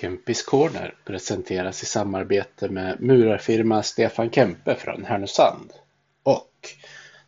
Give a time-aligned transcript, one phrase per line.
[0.00, 5.72] Kempis Corner presenteras i samarbete med murarfirma Stefan Kempe från Härnösand
[6.22, 6.52] och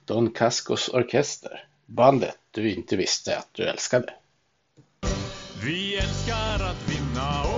[0.05, 4.13] Don Cascos Orkester, bandet du inte visste att du älskade.
[5.65, 7.50] Vi älskar att vinna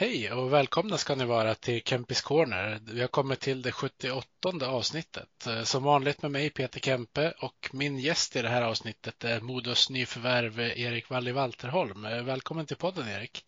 [0.00, 2.78] Hej och välkomna ska ni vara till Kempis Corner.
[2.94, 4.24] Vi har kommit till det 78
[4.66, 5.46] avsnittet.
[5.46, 9.40] Eh, Som vanligt med mig Peter Kempe och min gäst i det här avsnittet är
[9.40, 12.04] Modos nyförvärv Erik Walli Walterholm.
[12.04, 13.44] Eh, Välkommen till podden Erik.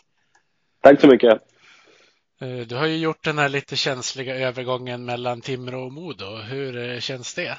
[0.81, 1.33] Tack så mycket.
[2.41, 6.37] Eh, Du har ju gjort den här lite känsliga övergången mellan Timrå och Modo.
[6.37, 7.59] Hur känns det?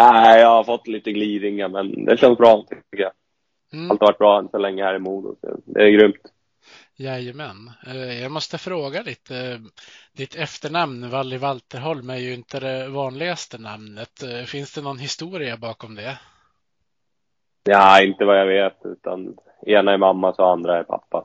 [0.00, 3.12] Nej, jag har fått lite glidningar, men det känns bra tycker jag.
[3.72, 3.90] Mm.
[3.90, 5.36] Allt har varit bra än så länge här i Modo.
[5.64, 6.32] Det är grymt.
[6.96, 7.70] Jajamän.
[7.86, 9.62] Eh, Jag måste fråga lite.
[10.12, 14.22] Ditt efternamn Walli Walterholm är ju inte det vanligaste namnet.
[14.22, 16.18] Eh, Finns det någon historia bakom det?
[17.62, 21.24] Ja, inte vad jag vet, utan ena är mammas och andra är pappas.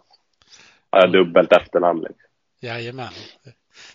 [0.89, 1.23] Har jag Mm.
[1.25, 2.27] dubbelt efternamn liksom.
[2.59, 3.13] Jajamän.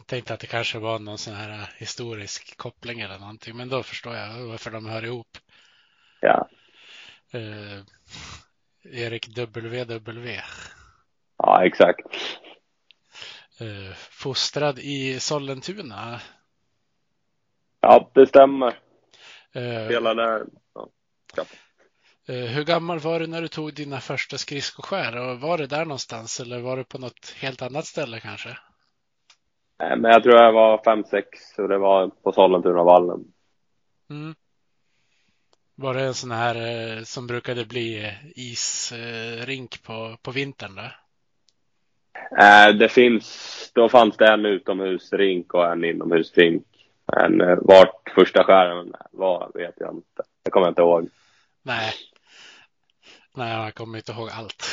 [0.07, 3.83] Tänkte att det kanske var någon sån här eh, historisk koppling eller någonting, men då
[3.83, 5.39] förstår jag varför de hör ihop.
[6.21, 6.49] Ja.
[7.33, 7.81] Eh,
[8.93, 10.41] Erik WW.
[11.39, 12.07] Ja, exakt.
[13.61, 16.21] Eh, fostrad i Sollentuna.
[17.81, 18.69] Ja, det stämmer.
[19.55, 20.47] Eh, Spelar där.
[21.37, 21.45] Ja.
[22.29, 25.17] eh, hur gammal var du när du tog dina första skridskoskär?
[25.17, 28.59] Och var det där någonstans eller var det på något helt annat ställe kanske?
[29.79, 33.25] Nej, Men jag tror jag var fem sex och det var på Sollentunavallen.
[34.11, 34.35] Mm.
[35.75, 40.75] Var det en sån här som brukade bli isrink på, på vintern?
[40.75, 40.83] Då?
[42.39, 46.67] Eh, det finns, då fanns det en utomhusrink och en inomhusrink.
[47.17, 50.23] Men eh, vart första skären var vet jag inte.
[50.45, 51.09] Det kommer jag inte ihåg.
[51.63, 51.93] Nej.
[53.35, 54.65] Nej, jag kommer inte ihåg allt.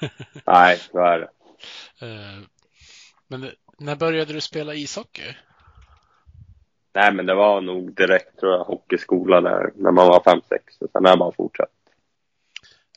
[0.46, 1.28] Nej, så är det.
[2.06, 2.38] Eh,
[3.28, 5.36] Men när började du spela ishockey?
[6.94, 10.80] Nej, men det var nog direkt tror jag hockeyskola där när man var fem sex
[10.80, 11.70] och sen har bara fortsatt.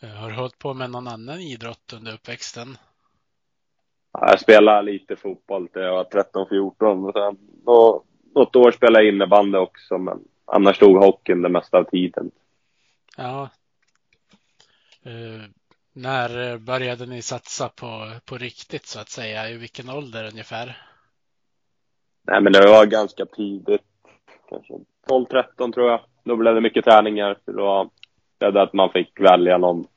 [0.02, 2.78] Eh, Har du hållit på med någon annan idrott under uppväxten?
[4.22, 8.04] Ja, Jag spelade lite fotboll till jag var 13-14 och sen nå-
[8.36, 12.32] något år spelade jag innebandy också men annars stod hockeyn det mesta av tiden.
[13.18, 13.50] Ja.
[15.04, 15.42] Eh,
[15.94, 19.50] När började ni satsa på, på riktigt så att säga?
[19.50, 20.78] I vilken ålder ungefär?
[22.28, 23.82] Nej, men det var ganska tidigt.
[24.50, 24.74] Kanske
[25.10, 26.00] 12-13 tror jag.
[26.24, 27.90] Då blev det mycket träningar för då
[28.40, 29.88] blev det att man fick välja någon,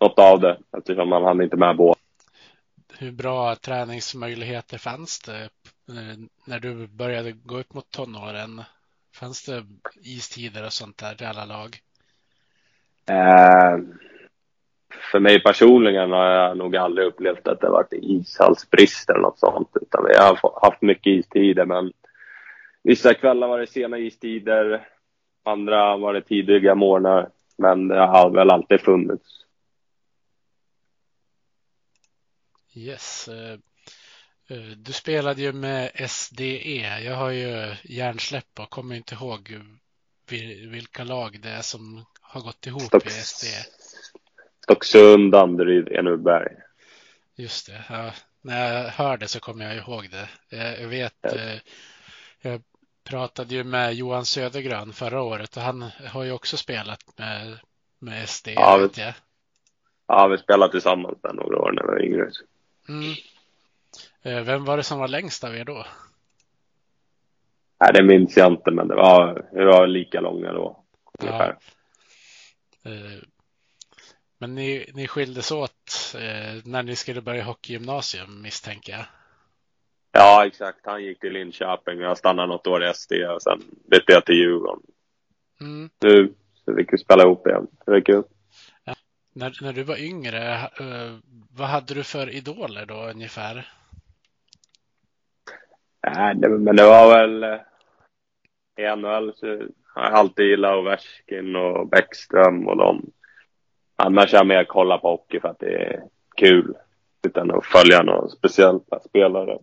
[0.00, 1.98] något av det eftersom man hann inte med båda.
[3.02, 5.42] Hur bra träningsmöjligheter fanns det
[5.88, 8.62] eh, när du började gå upp mot tonåren?
[9.14, 9.64] Fanns det
[10.02, 11.76] istider och sånt där till alla lag?
[13.10, 13.78] Eh,
[15.12, 19.70] för mig personligen har jag nog aldrig upplevt att det varit ishallsbrist eller något sånt.
[19.80, 21.92] Utan vi har haft mycket istider men
[22.82, 24.88] vissa kvällar var det sena istider.
[25.44, 27.28] Andra var det tidiga morgnar.
[27.58, 29.41] Men det har väl alltid funnits.
[32.74, 33.28] Yes.
[33.28, 33.52] eh,
[34.48, 37.00] eh, Du spelade ju med SDE.
[37.04, 39.60] Jag har ju hjärnsläpp och kommer inte ihåg
[40.28, 43.66] vil- vilka lag det är som har gått ihop i Stocks, SDE.
[44.62, 46.52] Stocksund, Danderyd, Enebyberg.
[47.36, 47.84] Just det.
[47.88, 48.12] Ja,
[48.42, 50.28] när jag hör det så kommer jag ihåg det.
[50.56, 51.14] Jag, jag vet.
[51.20, 51.30] Ja.
[51.36, 51.58] eh,
[52.42, 52.62] Jag
[53.04, 57.58] pratade ju med Johan Södergran förra året och han har ju också spelat med,
[57.98, 58.52] med SDE.
[58.52, 59.14] Ja, vet det- jag.
[60.06, 62.30] Ja, vi spelade tillsammans där några år när vi var yngre.
[62.92, 63.14] Mm.
[64.22, 65.86] Eh, Vem var det som var längst av er då?
[67.80, 70.84] Nej, det minns jag inte, men det var, vi var lika långa då.
[71.20, 71.58] Ungefär.
[72.84, 73.22] Eh,
[74.38, 79.04] Men ni, ni skildes åt eh, när ni skulle börja hockeygymnasium misstänker jag.
[80.12, 80.78] Ja, exakt.
[80.82, 84.26] Han gick till Linköping och jag stannade något år i SD och sen bytte jag
[84.26, 84.82] till Djurgården.
[85.60, 85.90] Mm.
[86.00, 86.34] Nu
[86.64, 87.66] så fick vi spela ihop igen.
[87.86, 88.22] Det var kul.
[89.32, 91.18] När, när du var yngre, eh,
[91.50, 93.68] vad hade du för idoler då ungefär?
[96.06, 97.60] Nej, det, men det var väl eh,
[98.76, 99.46] i NHL så
[99.94, 103.10] har jag alltid gillat Ovechkin och Bäckström och dem.
[103.96, 106.02] Annars har jag mer kollat på hockey för att det är
[106.36, 106.74] kul.
[107.26, 109.58] utan att följa några speciella spelare.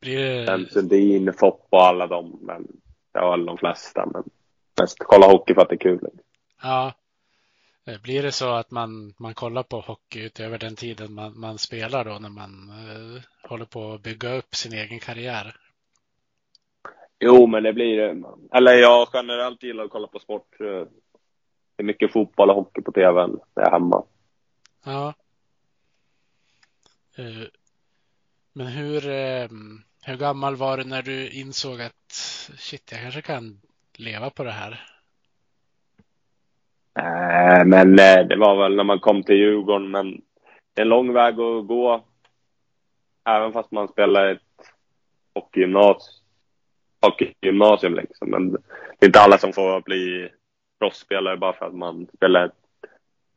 [0.00, 0.46] Det...
[0.46, 2.66] Sen Sundin, Foppa och alla dem, men
[3.12, 4.06] väl de flesta.
[4.06, 4.24] Men
[4.80, 6.08] mest kolla hockey för att det är kul.
[6.62, 6.92] Ja.
[7.86, 11.58] Eh, Blir det så att man, man kollar på hockey utöver den tiden man, man
[11.58, 15.56] spelar då när man eh, håller på att bygga upp sin egen karriär?
[17.20, 18.22] Jo, men det blir det.
[18.52, 20.54] Eller jag generellt gillar att kolla på sport.
[20.58, 24.04] Det är mycket fotboll och hockey på tvn när jag är hemma.
[24.84, 25.14] Ja.
[27.16, 27.48] Eh,
[28.52, 29.48] Men hur, eh,
[30.02, 32.12] hur gammal var du när du insåg att
[32.58, 33.60] shit, jag kanske kan
[33.96, 34.93] leva på det här?
[36.98, 40.22] Eh, Men eh, det var väl när man kom till Djurgården, men
[40.74, 42.04] det är en lång väg att gå.
[43.28, 44.40] Även fast man spelar ett
[45.34, 46.24] hockeygymnasium,
[47.02, 48.30] hockeygymnasium liksom.
[48.30, 48.60] Men det
[49.00, 50.28] är inte alla som får bli
[50.80, 52.52] proffsspelare bara för att man spelar ett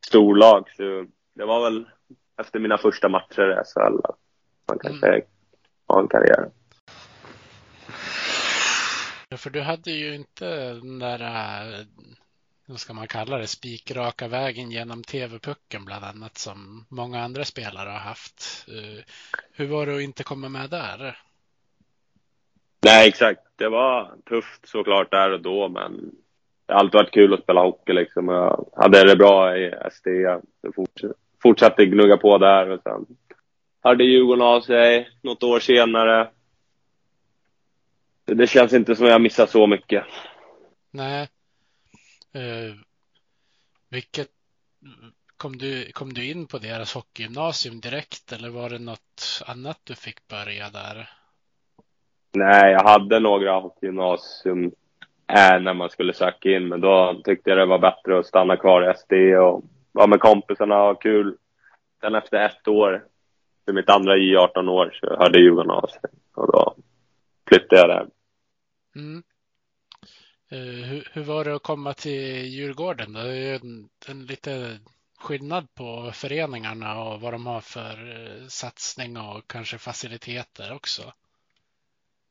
[0.06, 0.70] storlag.
[0.76, 1.88] Så det var väl
[2.40, 4.18] efter mina första matcher i SHL att
[4.68, 5.22] man kanske
[5.86, 6.50] har en karriär.
[9.36, 11.86] För du hade ju inte den där, eh,
[12.68, 17.88] vad ska man kalla det, spikraka vägen genom TV-pucken bland annat som många andra spelare
[17.88, 18.66] har haft.
[18.68, 19.04] Eh,
[19.52, 21.18] Hur var det att inte komma med där?
[22.84, 23.40] Nej, exakt.
[23.56, 26.10] Det var tufft såklart där och då, men
[26.66, 28.28] det har alltid varit kul att spela hockey liksom.
[28.28, 30.06] Jag hade det bra i SD.
[31.42, 33.06] Fortsatte gnugga på där och sen
[33.82, 36.30] hörde Djurgården av sig något år senare.
[38.24, 40.04] Det känns inte som jag missat så mycket.
[40.90, 41.28] Nej.
[42.32, 42.74] Eh,
[43.90, 44.28] vilket,
[45.36, 49.94] kom du, kom du in på deras hockeygymnasium direkt eller var det något annat du
[49.94, 51.10] fick börja där?
[52.32, 54.64] Nej, jag hade några hockeygymnasium
[55.32, 58.56] äh, när man skulle söka in, men då tyckte jag det var bättre att stanna
[58.56, 61.36] kvar i SD och vara med kompisarna och ha kul.
[62.00, 63.04] Sen efter ett år,
[63.64, 66.74] för mitt andra J18-år, så hörde Djurgården av sig och då
[67.48, 68.06] flyttade jag där.
[68.96, 69.22] Mm.
[70.50, 73.12] Eh, hur, hur var det att komma till Djurgården?
[73.12, 74.78] Det är ju en, en lite
[75.18, 81.02] skillnad på föreningarna och vad de har för eh, satsning och kanske faciliteter också.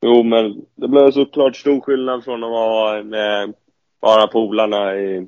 [0.02, 3.54] Jo, men det blev såklart stor skillnad från att vara med
[4.02, 5.28] bara polarna i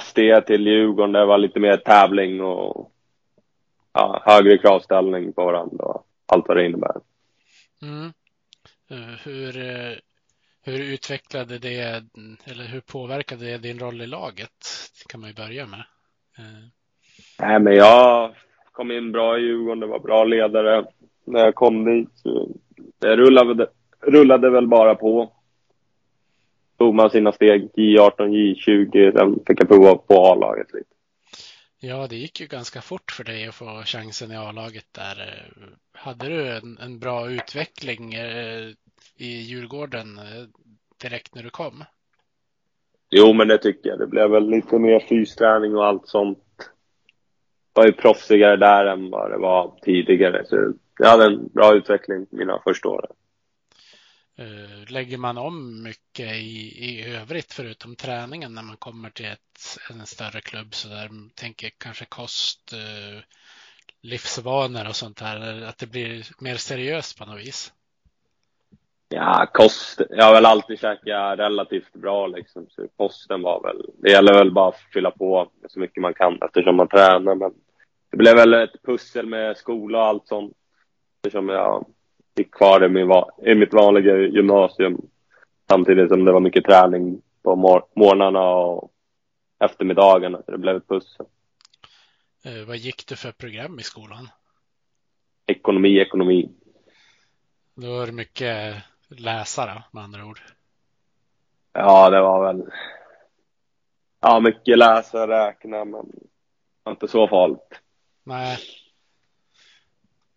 [0.00, 1.12] SD till Djurgården.
[1.12, 2.92] Det var lite mer tävling och
[3.92, 6.96] ja, högre kravställning på varandra och allt vad det innebär.
[7.82, 8.12] Mm.
[8.90, 9.58] Eh, Hur,
[10.64, 12.04] hur utvecklade det,
[12.44, 14.50] eller hur påverkade det din roll i laget?
[14.98, 15.84] Det kan man ju börja med.
[16.38, 16.64] Eh.
[17.40, 18.34] Nej, men jag
[18.72, 19.80] kom in bra i Djurgården.
[19.80, 20.84] Det var bra ledare
[21.24, 22.22] när jag kom dit.
[22.98, 23.66] Det rullade,
[24.00, 25.32] rullade väl bara på.
[26.78, 29.18] Tog man sina steg, J18, J20.
[29.18, 30.93] Sen fick jag prova på A-laget lite.
[31.86, 35.48] Ja, det gick ju ganska fort för dig att få chansen i A-laget där.
[35.92, 38.68] Hade du en, en bra utveckling eh,
[39.16, 40.44] i Djurgården eh,
[41.02, 41.84] direkt när du kom?
[43.10, 43.98] Jo, men det tycker jag.
[43.98, 46.38] Det blev väl lite mer fysträning och allt sånt.
[47.72, 50.46] Det var ju proffsigare där än vad det var tidigare.
[50.46, 53.06] Så jag hade en bra utveckling mina första år.
[54.36, 59.78] Eh, lägger man om mycket i, i övrigt förutom träningen när man kommer till ett,
[59.90, 63.22] en större klubb så där tänker kanske kost, eh,
[64.00, 65.62] livsvanor och sånt där?
[65.62, 67.72] att det blir mer seriöst på något vis?
[69.08, 70.00] Ja, kost.
[70.10, 72.66] Jag har väl alltid käkat relativt bra liksom.
[72.70, 76.38] Så kosten var väl, det gäller väl bara att fylla på så mycket man kan
[76.42, 77.34] eftersom man tränar.
[77.34, 77.52] Men
[78.10, 80.56] det blev väl ett pussel med skola och allt sånt.
[81.22, 81.86] Eftersom jag
[82.36, 83.10] gick kvar i, min,
[83.46, 85.00] i mitt vanliga gymnasium.
[85.68, 88.90] Samtidigt som det var mycket träning på mor- morgnarna och
[89.64, 90.42] eftermiddagarna.
[90.46, 91.26] Så det blev ett pussel.
[92.44, 94.28] Eh, Vad gick du för program i skolan?
[95.46, 96.50] Ekonomi, ekonomi.
[97.74, 98.74] Då var det mycket
[99.08, 100.40] läsare med andra ord.
[101.72, 102.70] Ja, det var väl...
[104.20, 106.06] Ja, mycket läsa, räkna, men
[106.88, 107.80] inte så farligt.
[108.24, 108.58] Nej.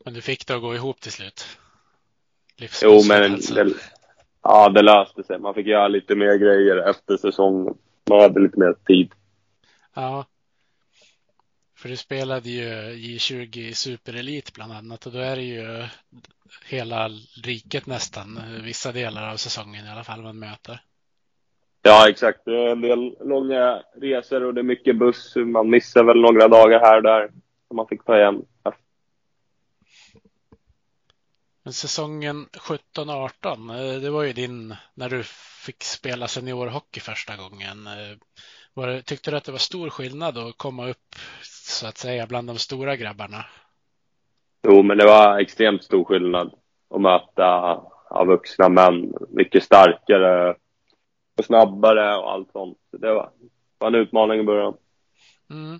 [0.05, 1.57] Men du fick det att gå ihop till slut?
[2.81, 3.73] Jo, men det,
[4.43, 5.39] ja, det löste sig.
[5.39, 7.77] Man fick göra lite mer grejer efter säsongen.
[8.09, 9.11] Man hade lite mer tid.
[9.95, 10.25] Ja.
[11.77, 15.85] För du spelade ju J20 i Superelit bland annat och då är det ju
[16.65, 17.09] hela
[17.43, 20.81] riket nästan, vissa delar av säsongen i alla fall man möter.
[21.81, 22.45] Ja, exakt.
[22.45, 25.35] Det är en del långa resor och det är mycket buss.
[25.35, 27.29] Man missar väl några dagar här och där
[27.67, 28.45] som man fick ta igen.
[31.67, 35.23] Men säsongen 17-18, eh, det var ju din, när du
[35.65, 37.87] fick spela seniorhockey första gången.
[37.87, 38.17] Eh,
[38.73, 42.47] Var tyckte du att det var stor skillnad att komma upp så att säga bland
[42.47, 43.45] de stora grabbarna.
[44.67, 46.53] Jo, men det var extremt stor skillnad
[46.95, 49.13] att möta ja, vuxna män.
[49.29, 50.55] Mycket starkare
[51.37, 52.77] och snabbare och allt sånt.
[52.91, 53.31] Det var,
[53.77, 54.73] var en utmaning i början.
[55.49, 55.79] Mm.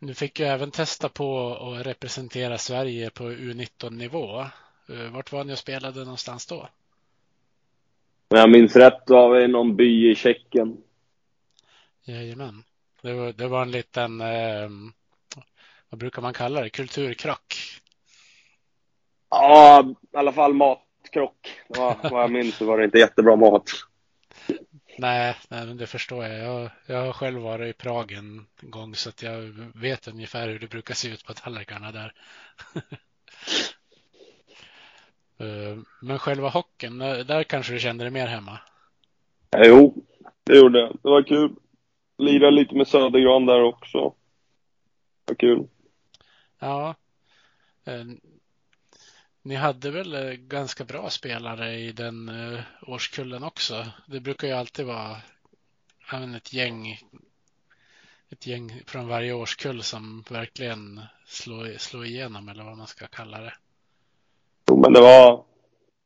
[0.00, 4.40] Du fick ju även testa på att representera Sverige på U19-nivå.
[4.88, 6.68] Eh, vart var ni och spelade någonstans då?
[8.28, 10.76] Om jag minns rätt var vi i någon by i Tjeckien.
[12.04, 12.64] Jajamän.
[13.02, 14.68] Det var, det var en liten, eh,
[15.90, 17.54] vad brukar man kalla det, kulturkrock.
[19.30, 21.50] Ja, i alla fall matkrock.
[21.68, 23.70] Var, vad jag minns så var det inte jättebra mat.
[24.98, 26.38] Nej, nej det förstår jag.
[26.38, 26.70] jag.
[26.86, 29.40] Jag har själv varit i Prag en gång så att jag
[29.74, 32.12] vet ungefär hur det brukar se ut på tallrikarna där.
[35.40, 38.58] Eh, men själva hockeyn, där kanske du kände dig mer hemma?
[39.56, 39.94] Jo,
[40.44, 40.98] det gjorde jag.
[41.02, 41.50] Det var kul.
[42.18, 44.14] Lirade lite med Södergran där också.
[45.24, 45.68] Det var kul.
[46.58, 46.94] Ja.
[49.44, 52.30] Eh, ni hade väl eh, ganska bra spelare i den
[52.86, 53.86] årskullen också?
[54.06, 55.16] Det brukar ju alltid vara
[56.36, 56.98] ett gäng
[58.30, 63.40] ett gäng från varje årskull som verkligen slår, slår igenom eller vad man ska kalla
[63.40, 63.54] det.
[64.70, 65.44] Jo, men det var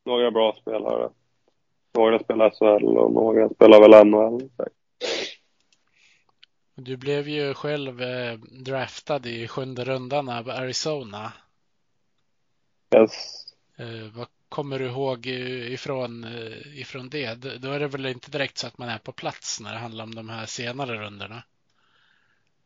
[0.05, 1.11] några bra spelare.
[1.95, 4.51] Några spelar SHL och några spelar väl NHL.
[6.75, 11.33] Du blev ju själv eh, draftad i sjunde rundan av Arizona.
[12.95, 13.45] Yes.
[13.79, 17.35] Eh, vad kommer du ihåg ifrån, eh, ifrån det?
[17.35, 20.05] Då är det väl inte direkt så att man är på plats när det handlar
[20.05, 21.43] om de här senare rundorna?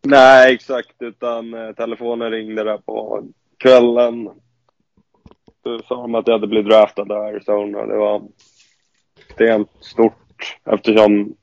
[0.02, 3.24] Nej, exakt, utan telefonen ringde där på
[3.58, 4.30] kvällen
[5.88, 7.86] sa de att jag hade blivit draftad av Arizona.
[7.86, 8.22] Det var
[9.18, 11.36] extremt stort eftersom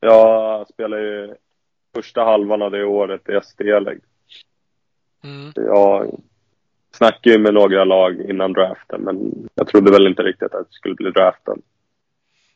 [0.00, 1.34] jag spelade ju
[1.94, 4.00] första halvan av det året i SD-lägg.
[5.24, 5.52] Mm.
[5.54, 6.20] Jag
[6.94, 10.66] snackade ju med några lag innan draften men jag trodde väl inte riktigt att jag
[10.70, 11.56] skulle bli draftad.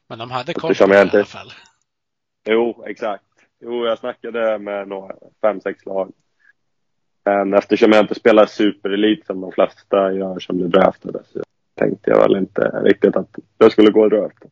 [0.09, 1.53] Men de hade koll på det i alla fall?
[2.49, 3.25] Jo, exakt.
[3.61, 6.13] Jo, jag snackade med några, fem, sex lag.
[7.25, 11.43] Men eftersom jag inte spelar superelit som de flesta gör som blir draftade så
[11.75, 14.49] tänkte jag väl inte riktigt att jag skulle gå drafta.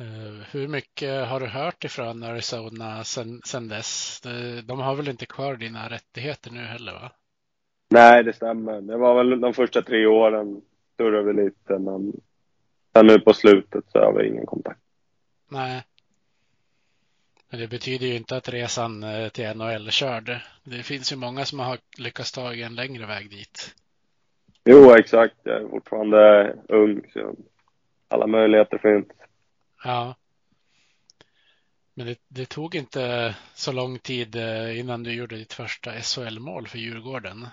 [0.00, 4.20] Uh, hur mycket har du hört ifrån Arizona sen, sen dess?
[4.64, 7.12] De har väl inte kvar dina rättigheter nu heller va?
[7.88, 8.80] Nej, det stämmer.
[8.80, 10.62] Det var väl de första tre åren
[10.96, 12.12] surrade vi lite, men
[12.92, 14.80] sen nu på slutet så har vi ingen kontakt.
[15.48, 15.84] Nej.
[17.50, 20.40] Men det betyder ju inte att resan eh, till NHL är körd.
[20.64, 23.74] Det finns ju många som har lyckats ta en längre väg dit.
[24.64, 25.36] Jo, exakt.
[25.42, 27.34] Jag är fortfarande ung, så
[28.08, 29.06] alla möjligheter finns.
[29.84, 30.14] Ja.
[31.94, 36.68] Men det, det, tog inte så lång tid eh, innan du gjorde ditt första SHL-mål
[36.68, 37.46] för Djurgården.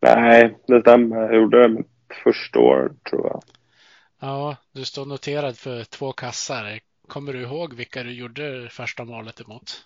[0.00, 1.16] Nej, det stämmer.
[1.16, 1.90] Jag gjorde det mitt
[2.24, 3.42] första år, tror jag.
[4.20, 6.80] Ja, du står noterad för två kassar.
[7.08, 9.84] Kommer du ihåg vilka du gjorde första målet emot?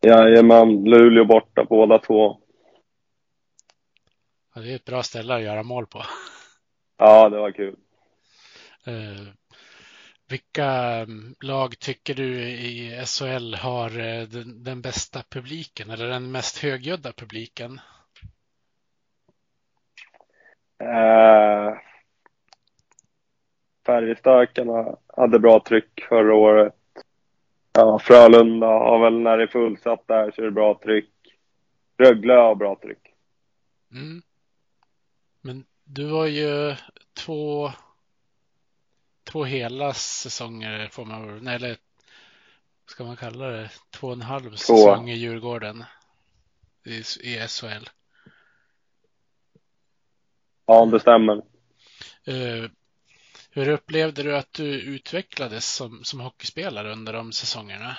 [0.00, 2.40] Jajamän, Luleå borta båda två.
[4.54, 6.02] Ja, det är ett bra ställe att göra mål på.
[6.98, 7.76] Ja, det var kul.
[8.88, 9.28] Uh,
[10.30, 16.32] vilka mm, lag tycker du i SHL har eh, den, den, bästa publiken eller den
[16.32, 17.80] mest högljudda publiken?
[20.80, 21.78] Uh,
[23.86, 26.74] Färjestadskarna hade bra tryck förra året.
[27.72, 31.10] Ja, Frölunda har väl när det är fullsatt där så är det bra tryck.
[31.98, 33.14] Rögle har bra tryck.
[33.92, 34.22] Mm.
[35.40, 36.74] Men du har ju
[37.12, 37.70] två,
[39.24, 41.76] två hela säsonger får man nej, eller
[42.86, 44.56] ska man kalla det, två och en halv två.
[44.56, 45.84] säsong i Djurgården
[46.84, 47.88] i, i SHL.
[50.70, 51.36] Ja, det stämmer.
[51.36, 52.70] Uh,
[53.50, 57.96] hur upplevde du att du utvecklades som, som hockeyspelare under de säsongerna?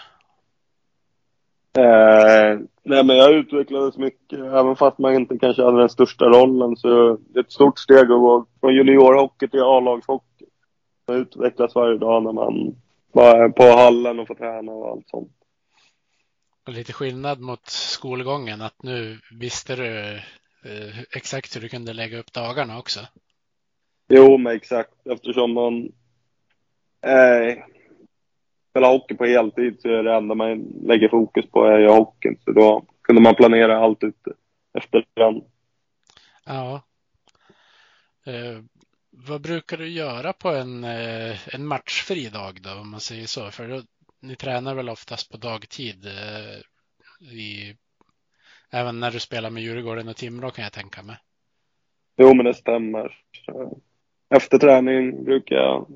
[1.78, 6.78] Eh, nej, men jag utvecklades mycket, även fast man inte kanske hade den största rollen.
[6.78, 10.46] Så det är ett stort steg att gå från juniorhockey till A-lagshockey.
[11.08, 12.76] Man utvecklas varje dag när man
[13.14, 15.32] är på hallen och får träna och allt sånt.
[16.68, 20.22] Och lite skillnad mot skolgången, att nu visste du eh,
[21.12, 23.00] exakt hur du kunde lägga upp dagarna också.
[24.08, 25.08] Jo, men exakt.
[25.08, 25.92] Eftersom man
[27.06, 27.64] eh,
[28.70, 32.38] spelar hockey på heltid så är det enda man lägger fokus på är hockeyn.
[32.46, 34.28] Så då kunde man planera allt ut
[34.74, 35.42] efter den.
[36.46, 36.82] Ja.
[38.26, 38.64] Eh,
[39.10, 43.52] vad brukar du göra på en, eh, en matchfri dag då, om man säger så?
[43.52, 43.82] För då,
[44.20, 46.58] ni tränar väl oftast på dagtid eh,
[47.32, 47.78] i,
[48.72, 51.18] även när du spelar med Djurgården och Timrå kan jag tänka mig.
[52.18, 53.18] Jo, men det stämmer.
[54.36, 55.88] Efter träning brukar jag...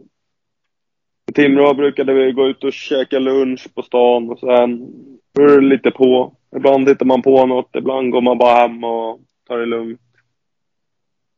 [1.31, 4.93] I Timrå brukade vi gå ut och käka lunch på stan och sen
[5.33, 6.35] beror det lite på.
[6.55, 10.01] Ibland hittar man på något, ibland går man bara hem och tar det lugnt.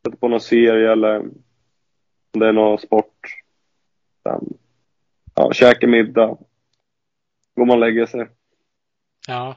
[0.06, 3.20] Sätter på någon serie eller om det är någon sport.
[4.24, 4.58] Sen,
[5.36, 6.38] ja, käkar middag.
[7.56, 8.28] Går man och lägger sig.
[9.28, 9.56] Ja.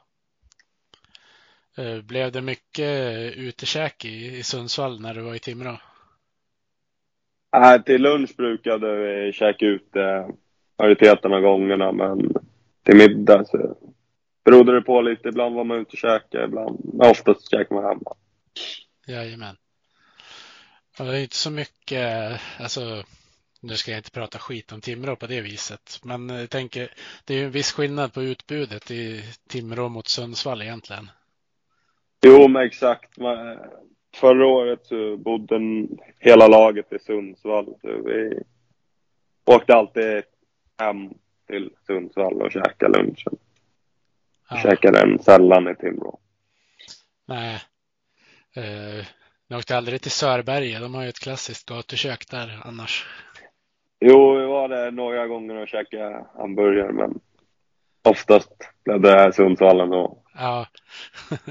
[1.80, 5.80] Eh, Blev det mycket utekäk i, i Sundsvall när du var i Timrå?
[7.56, 10.28] Nej, till lunch brukade vi käka ute
[10.78, 12.34] majoriteten av gångerna, men
[12.84, 13.76] till middag så
[14.44, 15.28] berodde det på lite.
[15.28, 18.14] Ibland var man ute och käkade, ibland, men oftast käkade man hemma.
[19.06, 19.56] Jajamän.
[20.98, 23.02] Ja, det är inte så mycket, alltså
[23.60, 26.92] nu ska jag inte prata skit om Timrå på det viset, men jag tänker
[27.24, 31.10] det är ju en viss skillnad på utbudet i Timrå mot Sundsvall egentligen.
[32.26, 33.18] Jo, men exakt.
[33.18, 33.58] Men
[34.16, 35.86] Förra året så bodde
[36.18, 37.74] hela laget i Sundsvall.
[37.80, 38.42] Så vi
[39.44, 40.22] åkte alltid
[40.78, 41.10] hem
[41.46, 43.36] till Sundsvall och käkade lunchen.
[44.50, 46.18] Ja, Käkade den sällan i Timrå.
[47.28, 47.60] nej.
[48.56, 49.06] Eh,
[49.48, 53.06] jag åkte aldrig till Sörberge, de har ju ett klassiskt gatukök där annars.
[54.00, 57.20] Jo, vi var där några gånger och käkade hamburgare, men
[58.02, 58.50] oftast
[58.84, 60.18] blev det Sundsvall ändå.
[60.34, 60.66] Ja.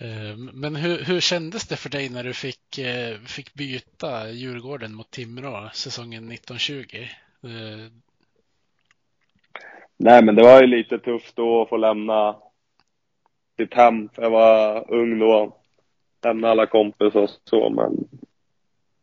[0.00, 4.94] Eh, Men hur, hur kändes det för dig när du fick, eh, fick byta Djurgården
[4.94, 6.96] mot Timrå säsongen 1920?
[7.42, 7.92] Eh,
[9.96, 12.36] Nej, men det var ju lite tufft då att få lämna
[13.56, 14.08] sitt hem.
[14.16, 15.56] Jag var ung då.
[16.24, 17.96] Lämna alla kompisar och så, men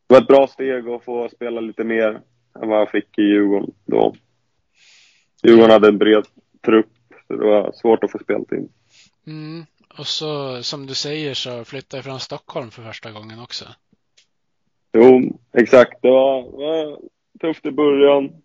[0.07, 2.21] det var ett bra steg att få spela lite mer
[2.61, 4.15] än vad jag fick i Djurgården då.
[5.43, 6.25] Djurgården hade en bred
[6.65, 6.93] trupp,
[7.27, 8.69] så det var svårt att få speltid.
[9.27, 9.65] Mm.
[9.97, 13.65] Och så som du säger så flyttade jag från Stockholm för första gången också.
[14.93, 16.01] Jo, exakt.
[16.01, 16.99] Det var, var
[17.39, 18.41] tufft i början.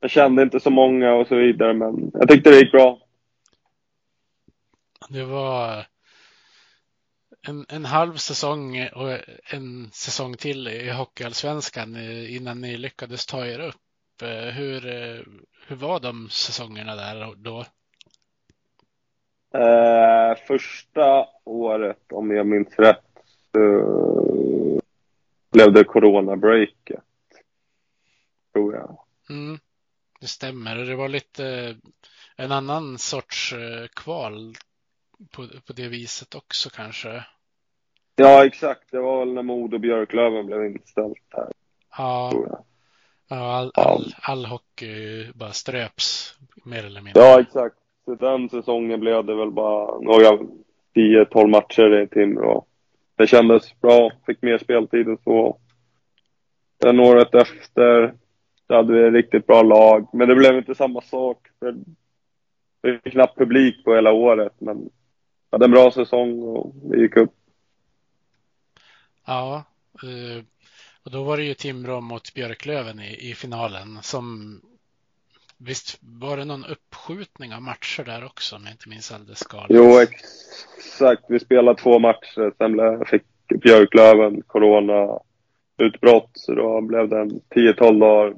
[0.00, 2.98] Jag kände inte så många och så vidare, men jag tyckte det gick bra.
[5.08, 5.86] Det var
[7.48, 9.18] en, en halv säsong och
[9.52, 11.96] en säsong till i Hockeyallsvenskan
[12.28, 13.80] innan ni lyckades ta er upp.
[14.22, 15.20] Eh, Hur, eh,
[15.66, 17.64] hur var de säsongerna där då?
[19.54, 23.04] Eh, första året, om jag minns rätt,
[23.52, 24.80] så
[25.52, 27.04] blev det coronabreaket.
[28.52, 28.98] Tror jag.
[29.30, 29.58] Mm,
[30.20, 30.76] det stämmer.
[30.76, 31.76] Det var lite eh,
[32.36, 34.54] en annan sorts eh, kval
[35.30, 37.24] på, på det viset också kanske.
[38.16, 38.90] Ja, exakt.
[38.90, 41.52] Det var väl när Modo Björklöven blev inställt här,
[41.98, 42.64] Ja.
[43.30, 47.22] Ja all, all, all hockey bara ströps mer eller mindre.
[47.22, 47.76] Ja, exakt.
[48.04, 50.38] Så den säsongen blev det väl bara några
[50.94, 52.66] 10-12 matcher i Timrå.
[53.16, 54.12] Det kändes bra.
[54.26, 55.58] Fick mer speltid och så.
[56.82, 58.14] Sen året efter
[58.66, 60.08] så hade vi ett riktigt bra lag.
[60.12, 61.48] Men det blev inte samma sak.
[61.58, 61.72] För
[62.82, 64.52] det var knappt publik på hela året.
[64.58, 64.88] Men vi
[65.50, 67.34] hade en bra säsong och vi gick upp.
[69.26, 69.64] Ja,
[70.02, 70.44] eh,
[71.04, 74.60] och då var det ju Timrå mot Björklöven i, i finalen som
[75.62, 79.70] Visst var det någon uppskjutning av matcher där också om jag inte minns alldeles galet?
[79.70, 81.24] Jo, exakt.
[81.28, 82.52] Vi spelade två matcher.
[82.58, 83.22] Sen fick
[83.62, 86.30] Björklöven corona-utbrott.
[86.34, 88.34] Så då blev det en 10-12 dagar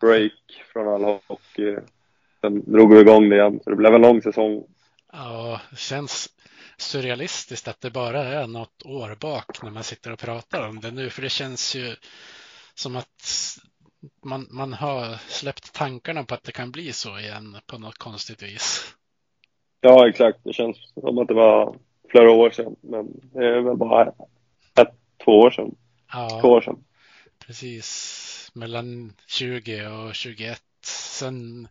[0.00, 0.32] break
[0.72, 1.76] från all hockey.
[2.40, 3.60] Sen drog vi igång det igen.
[3.64, 4.64] Så det blev en lång säsong.
[5.12, 6.28] Ja, det känns
[6.80, 10.90] surrealistiskt att det bara är något år bak när man sitter och pratar om det
[10.90, 11.10] nu.
[11.10, 11.96] För det känns ju
[12.74, 13.58] som att
[14.24, 18.42] man, man har släppt tankarna på att det kan bli så igen på något konstigt
[18.42, 18.94] vis.
[19.80, 20.38] Ja, exakt.
[20.44, 21.76] Det känns som att det var
[22.08, 22.76] flera år sedan.
[22.80, 24.12] Men det är väl bara
[24.80, 25.74] ett, två år sedan.
[26.12, 26.40] Ja.
[26.40, 26.84] Två år sedan.
[27.46, 28.50] Precis.
[28.54, 30.62] Mellan 20 och 21.
[30.82, 31.68] Sen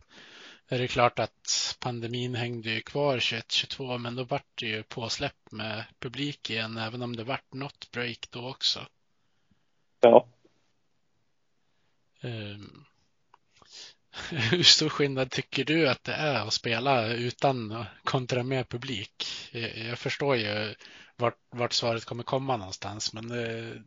[0.68, 5.52] är det klart att pandemin hängde ju kvar 21-22 men då vart det ju påsläpp
[5.52, 8.80] med publik igen även om det vart något break då också.
[10.00, 10.26] Ja.
[12.22, 12.84] Um,
[14.50, 19.24] hur stor skillnad tycker du att det är att spela utan kontra med publik?
[19.88, 20.74] Jag, förstår ju
[21.16, 23.82] vart, vart svaret kommer komma någonstans men det,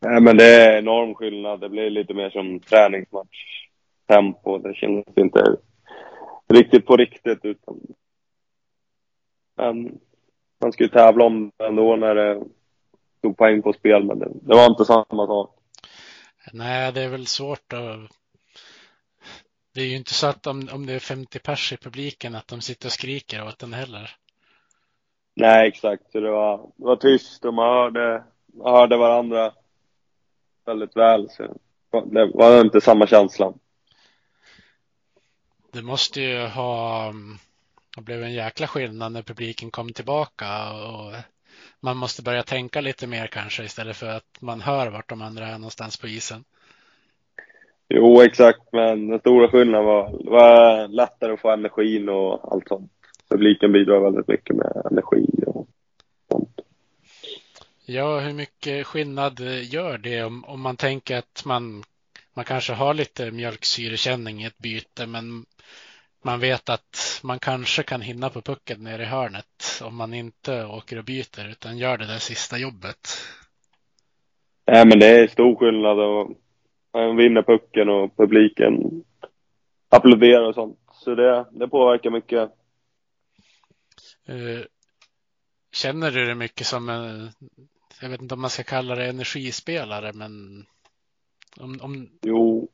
[0.00, 1.60] Nej, men det är enorm skillnad.
[1.60, 3.66] Det blir lite mer som träningsmatch.
[4.08, 4.58] Tempo.
[4.58, 5.56] Det känns inte
[6.52, 7.80] riktigt på riktigt utan
[9.56, 9.98] men
[10.60, 12.44] man ju tävla om det ändå när det
[13.18, 15.58] stod poäng på spel men det, det var inte samma sak.
[16.52, 18.10] Nej, det är väl svårt att
[19.74, 22.48] Det är ju inte så att om, om det är 50 pers i publiken att
[22.48, 24.10] de sitter och skriker åt den heller.
[25.34, 26.12] Nej, exakt.
[26.12, 29.52] Så det var, det var tyst och man hörde, man hörde varandra
[30.64, 31.30] väldigt väl.
[31.30, 31.42] Så
[32.04, 33.52] det var inte samma känsla.
[35.72, 37.12] Det måste ju ha
[37.96, 41.12] det blev en jäkla skillnad när publiken kom tillbaka och
[41.80, 45.46] man måste börja tänka lite mer kanske istället för att man hör vart de andra
[45.46, 46.44] är någonstans på isen.
[47.88, 52.92] Jo, exakt, men den stora skillnaden var, var lättare att få energin och allt sånt.
[53.28, 55.68] Publiken bidrar väldigt mycket med energi och
[56.32, 56.60] sånt.
[57.86, 61.82] Ja, hur mycket skillnad gör det om, om man tänker att man,
[62.34, 65.44] man kanske har lite mjölksyrekänning i ett byte, men
[66.24, 70.64] man vet att man kanske kan hinna på pucken nere i hörnet om man inte
[70.64, 73.08] åker och byter utan gör det där sista jobbet.
[74.66, 76.30] Nej, men det är stor skillnad och
[76.92, 79.04] man vinner pucken och publiken
[79.88, 80.78] applåderar och sånt.
[80.92, 82.50] Så det, det påverkar mycket.
[84.28, 84.64] Uh,
[85.72, 87.30] känner du det mycket som en,
[88.00, 90.64] jag vet inte om man ska kalla det energispelare, men
[91.60, 92.08] om, om...
[92.22, 92.68] Jo,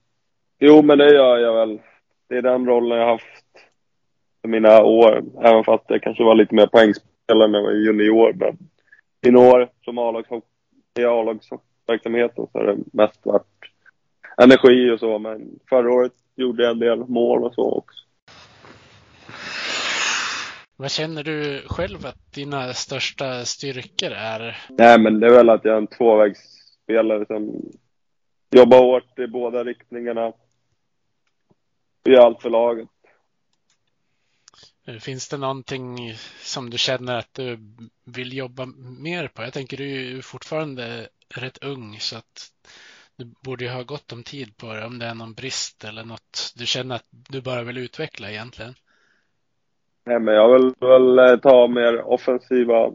[0.59, 1.81] jo, men det gör jag väl
[2.29, 3.45] det är den rollen jag haft
[4.43, 5.25] för mina år.
[5.43, 8.33] Även fast jag kanske var lite mer poängspelare när jag var junior.
[8.33, 8.59] Men
[9.23, 13.47] mina år som A-lagsverksamheten så har det mest varit
[14.37, 15.19] energi och så.
[15.19, 18.05] Men förra året gjorde jag en del mål och så också.
[20.77, 24.57] Vad känner du själv att dina största styrkor är?
[24.69, 27.63] Nej, men det är väl att jag är en tvåvägsspelare som
[28.51, 30.33] jobbar hårt i båda riktningarna
[32.13, 32.89] gör allt för laget.
[34.87, 37.59] Eh, finns det någonting som du känner att du
[38.05, 38.67] vill jobba
[39.01, 39.43] mer på?
[39.43, 42.53] Jag tänker du är fortfarande rätt ung så att
[43.17, 46.05] du borde ju ha gott om tid på det om det är någon brist eller
[46.05, 48.75] något du känner att du bara vill utveckla egentligen.
[50.05, 52.93] Nej, men jag vill väl eh, ta mer offensiva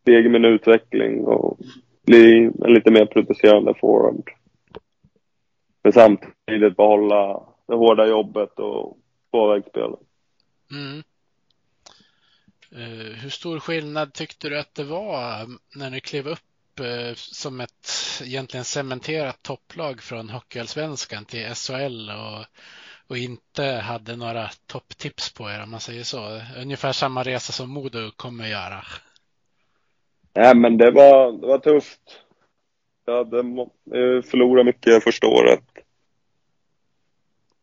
[0.00, 1.58] steg i min utveckling och
[2.06, 4.30] bli en lite mer producerande forward.
[5.82, 8.98] Men samtidigt behålla det hårda jobbet och
[9.30, 10.00] tvåvägsspelet.
[10.70, 11.02] Mm.
[12.72, 15.46] Uh, hur stor skillnad tyckte du att det var
[15.76, 17.88] när ni klev upp uh, som ett
[18.22, 22.44] egentligen cementerat topplag från Hockeyallsvenskan till SHL och,
[23.08, 26.40] och inte hade några topptips på er om man säger så?
[26.62, 28.82] Ungefär samma resa som Modo kommer göra.
[30.34, 32.20] Nej, men det var, det var tufft.
[33.06, 33.42] Jag hade
[34.22, 35.83] förlorat mycket första året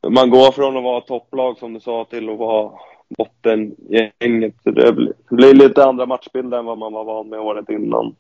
[0.10, 2.72] man går från att vara topplag som du sa till att vara
[3.18, 4.56] bottengänget.
[4.64, 4.94] Det
[5.30, 8.16] blir lite andra matchbilder än vad man var van med året innan.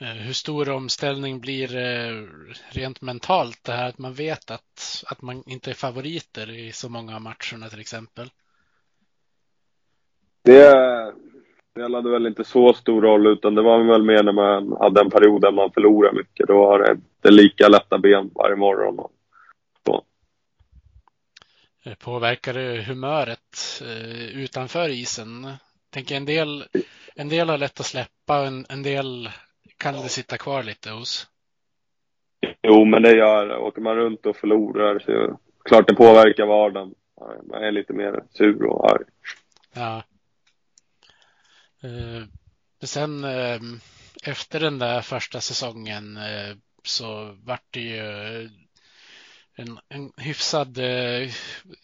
[0.00, 2.26] Eh, hur stor omställning blir det
[2.68, 6.88] rent mentalt det här att man vet att, att man inte är favoriter i så
[6.88, 8.30] många av matcherna till exempel?
[10.42, 10.74] Det
[11.70, 15.10] spelade väl inte så stor roll utan det var väl mer när man hade en
[15.10, 16.48] period där man förlorade mycket.
[16.48, 19.08] Då var det inte lika lätta ben varje morgon.
[21.86, 25.52] Eh, påverkar det humöret eh, utanför isen?
[25.90, 26.64] Tänker en del,
[27.14, 29.30] en del har lätt att släppa, en, en del
[29.76, 31.28] kan det sitta kvar lite hos.
[32.62, 33.56] Jo, men det gör det.
[33.56, 36.94] Åker man runt och förlorar så klart det påverkar vardagen.
[37.50, 39.04] Man är lite mer sur och arg.
[39.74, 40.02] Ja.
[41.82, 42.22] Eh,
[42.82, 43.24] sen
[44.22, 46.18] efter den där första säsongen
[46.82, 48.48] så vart det ju
[49.56, 51.30] en, en hyfsad, eh,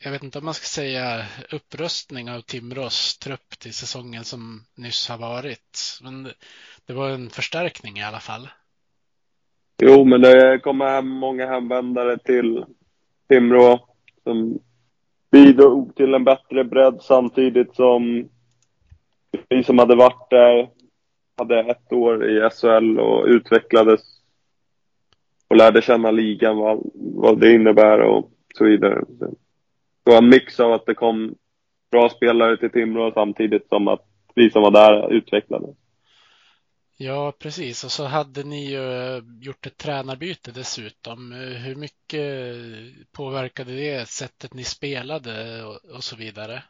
[0.05, 5.09] jag vet inte om man ska säga upprustning av Timrås trupp till säsongen som nyss
[5.09, 5.99] har varit.
[6.03, 6.35] Men det,
[6.87, 8.49] det var en förstärkning i alla fall.
[9.83, 12.65] Jo, men det kommer hem många hemvändare till
[13.29, 13.87] Timrå
[14.25, 14.59] som
[15.31, 18.29] bidrog till en bättre bredd samtidigt som
[19.49, 20.71] vi som hade varit där
[21.39, 24.20] hade ett år i SHL och utvecklades
[25.51, 29.05] och lärde känna ligan, vad, vad det innebär och så vidare.
[30.05, 31.35] Det var en mix av att det kom
[31.91, 35.77] bra spelare till Timrå samtidigt som att vi som var där utvecklades.
[36.97, 37.85] Ja, precis.
[37.85, 38.81] Och så hade ni ju
[39.41, 41.33] gjort ett tränarbyte dessutom.
[41.67, 42.27] Hur mycket
[43.13, 45.65] påverkade det sättet ni spelade
[45.97, 46.63] och, så vidare?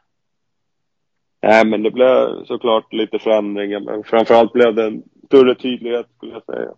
[1.41, 6.33] Nej, men det blev såklart lite förändringar, men framförallt blev det en större tydlighet skulle
[6.33, 6.71] jag säga.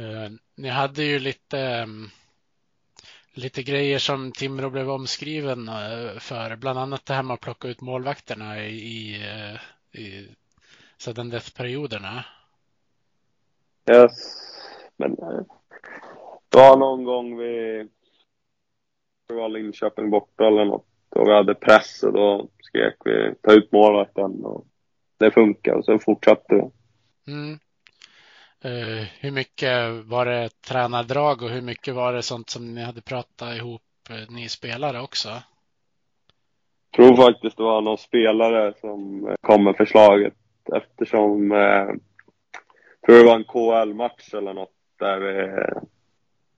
[0.00, 2.10] Uh, ni hade ju lite, um,
[3.32, 7.68] lite grejer som Timrå blev omskriven uh, för, bland annat det här med att plocka
[7.68, 9.16] ut målvakterna i, i,
[9.92, 10.28] i
[10.96, 12.24] sudden death-perioderna.
[13.90, 14.46] Yes,
[14.96, 15.16] men
[16.48, 17.86] Det var någon gång vi,
[19.28, 23.52] det var Linköping borta eller något, och vi hade press och då skrek vi ta
[23.52, 24.66] ut målvakten och
[25.18, 26.70] det funkar och så fortsatte det.
[27.32, 27.58] Mm.
[28.64, 33.02] Uh, hur mycket var det tränardrag och hur mycket var det sånt som ni hade
[33.02, 35.28] pratat ihop, uh, ni spelare också?
[36.90, 40.34] Jag tror faktiskt det var någon spelare som kom med förslaget
[40.74, 41.86] eftersom eh,
[43.06, 45.64] tror det var en KL-match eller något där vi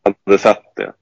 [0.04, 0.92] hade sett det.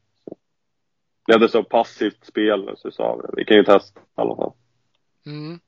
[1.26, 4.52] Blev det så passivt spel så sa vi vi kan ju testa i alla fall.
[5.26, 5.60] Mm.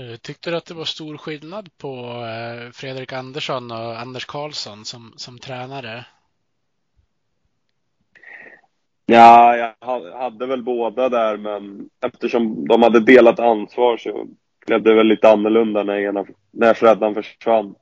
[0.00, 4.84] Eh, tyckte du att det var stor skillnad på eh, Fredrik Andersson och Anders Karlsson
[4.84, 6.04] som, som tränare?
[9.06, 14.26] Ja, jag hade väl båda där, men eftersom de hade delat ansvar så
[14.66, 17.74] blev det väl lite annorlunda när, ena, när Freddan försvann.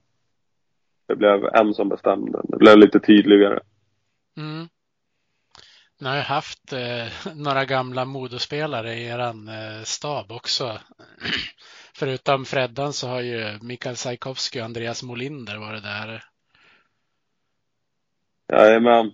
[1.09, 2.41] Det blev en som bestämde.
[2.45, 3.61] Det blev lite tydligare.
[4.37, 4.69] Mm.
[6.01, 10.79] Ni har ju haft eh, några gamla modospelare i eran eh, stab också.
[11.99, 16.25] Förutom Freddan så har ju Mikael Sajkovski och Andreas Molinder varit där.
[18.53, 19.07] Jajamän.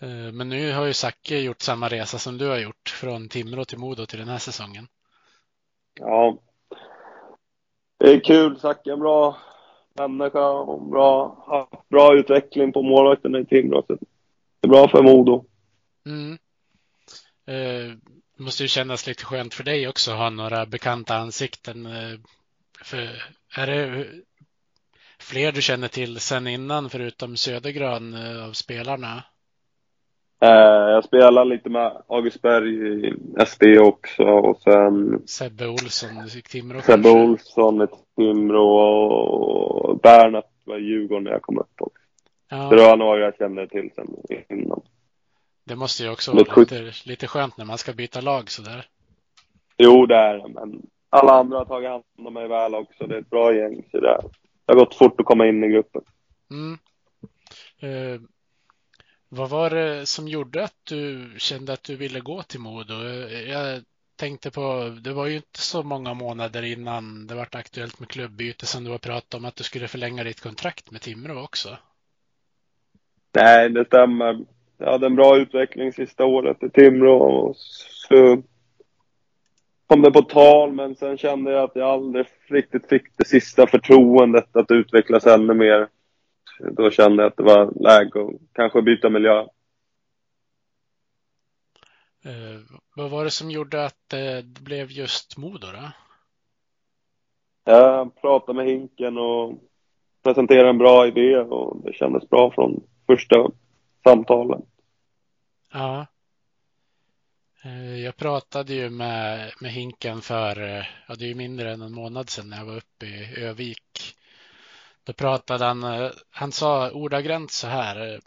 [0.00, 3.64] Eh, men nu har ju Zacke gjort samma resa som du har gjort från Timrå
[3.64, 4.86] till Modo till den här säsongen.
[6.00, 6.38] Ja.
[7.98, 8.60] Det är kul.
[8.60, 9.38] Zacke är en bra
[9.94, 13.84] människa och bra, haft bra utveckling på målvakten i Timrå.
[13.88, 13.96] Det
[14.60, 15.44] är bra för Modo.
[16.06, 16.38] Mm.
[17.46, 17.96] Eh,
[18.40, 21.86] det måste ju kännas lite skönt för dig också att ha några bekanta ansikten.
[21.86, 22.18] Eh,
[22.84, 22.98] för
[23.56, 24.06] är det
[25.18, 29.24] fler du känner till sen innan förutom Södergran eh, av spelarna?
[30.42, 33.14] Eh, jag spelar lite med August Berg i
[33.46, 36.80] SD också och sen Sebbe Olsson i Timrå.
[36.80, 37.10] Sebbe kanske.
[37.10, 38.78] Olsson i Timrå
[39.82, 42.02] och Bernhardt var i Djurgården när jag kom upp också.
[42.50, 42.68] Ja.
[42.70, 44.08] Så det var några jag kände till sen
[44.48, 44.69] innan.
[45.70, 48.86] Det måste ju också vara lite, lite skönt när man ska byta lag sådär.
[49.76, 53.06] Jo, det är men alla andra har tagit hand om mig väl också.
[53.06, 54.20] Det är ett bra gäng, så det,
[54.66, 56.02] har gått fort att komma in i gruppen.
[56.50, 56.78] Mm.
[57.80, 58.20] Eh,
[59.28, 62.94] vad var det som gjorde att du kände att du ville gå till Modo?
[63.48, 63.82] Jag
[64.16, 68.66] tänkte på, det var ju inte så många månader innan det var aktuellt med klubbyte
[68.66, 71.76] som du har pratat om att du skulle förlänga ditt kontrakt med Timrå också.
[73.34, 74.38] Nej, det stämmer
[74.80, 78.42] jag hade en bra utveckling sista året i Timrå och så
[79.86, 83.66] kom det på tal men sen kände jag att jag aldrig riktigt fick det sista
[83.66, 85.88] förtroendet att utvecklas ännu mer.
[86.72, 89.40] Då kände jag att det var läge att kanske byta miljö.
[92.24, 92.60] Eh,
[92.96, 95.92] vad var det som gjorde att det blev just Modo då?
[97.64, 99.58] Jag pratade med Hinken och
[100.22, 103.50] presenterade en bra idé och det kändes bra från första
[104.04, 104.62] samtalen.
[105.72, 106.06] Ja.
[107.64, 111.82] Eh, jag pratade ju med, med Hinken för, eh, ja det är ju mindre än
[111.82, 114.16] en månad sedan när jag var uppe i Övik.
[115.04, 118.20] Då pratade han, eh, han sa ordagrant så här,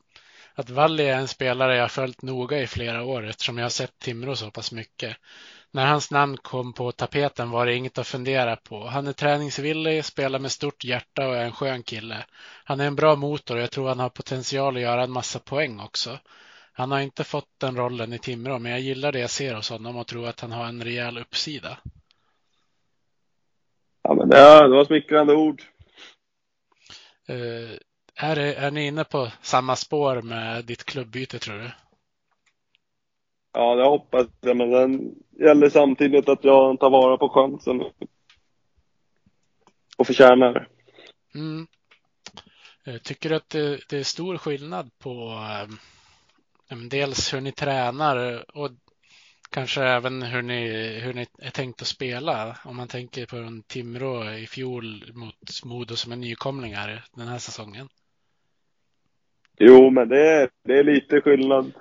[0.54, 4.00] att Valli är en spelare jag följt noga i flera år eftersom jag har sett
[4.00, 5.18] Timrå så pass mycket.
[5.72, 8.88] När hans namn kom på tapeten var det inget att fundera på.
[8.88, 12.26] Han är träningsvillig, spelar med stort hjärta och är en skön kille.
[12.64, 15.40] Han är en bra motor och jag tror han har potential att göra en massa
[15.40, 16.20] poäng också.
[16.74, 19.70] Han har inte fått den rollen i Timrå, men jag gillar det jag ser hos
[19.70, 21.78] honom och tror att han har en rejäl uppsida.
[24.02, 25.62] Ja, men det, var smickrande ord.
[27.30, 27.78] Uh,
[28.16, 31.72] är, är ni inne på samma spår med ditt klubbyte tror du?
[33.54, 37.84] Ja, det hoppas jag, men den gäller samtidigt att jag tar vara på chansen
[39.98, 40.66] och förtjänar det.
[41.36, 41.68] Mm.
[42.86, 45.10] Eh, tycker du att det, det, är stor skillnad på
[45.68, 45.78] um,
[46.90, 48.70] dels hur ni tränar och
[49.50, 52.58] kanske även hur ni, hur ni är tänkt att spela?
[52.66, 57.38] Om man tänker på en Timrå i fjol mot Modo som är nykomlingar den här
[57.38, 57.88] säsongen.
[59.60, 61.72] Jo, men det är, det är lite skillnad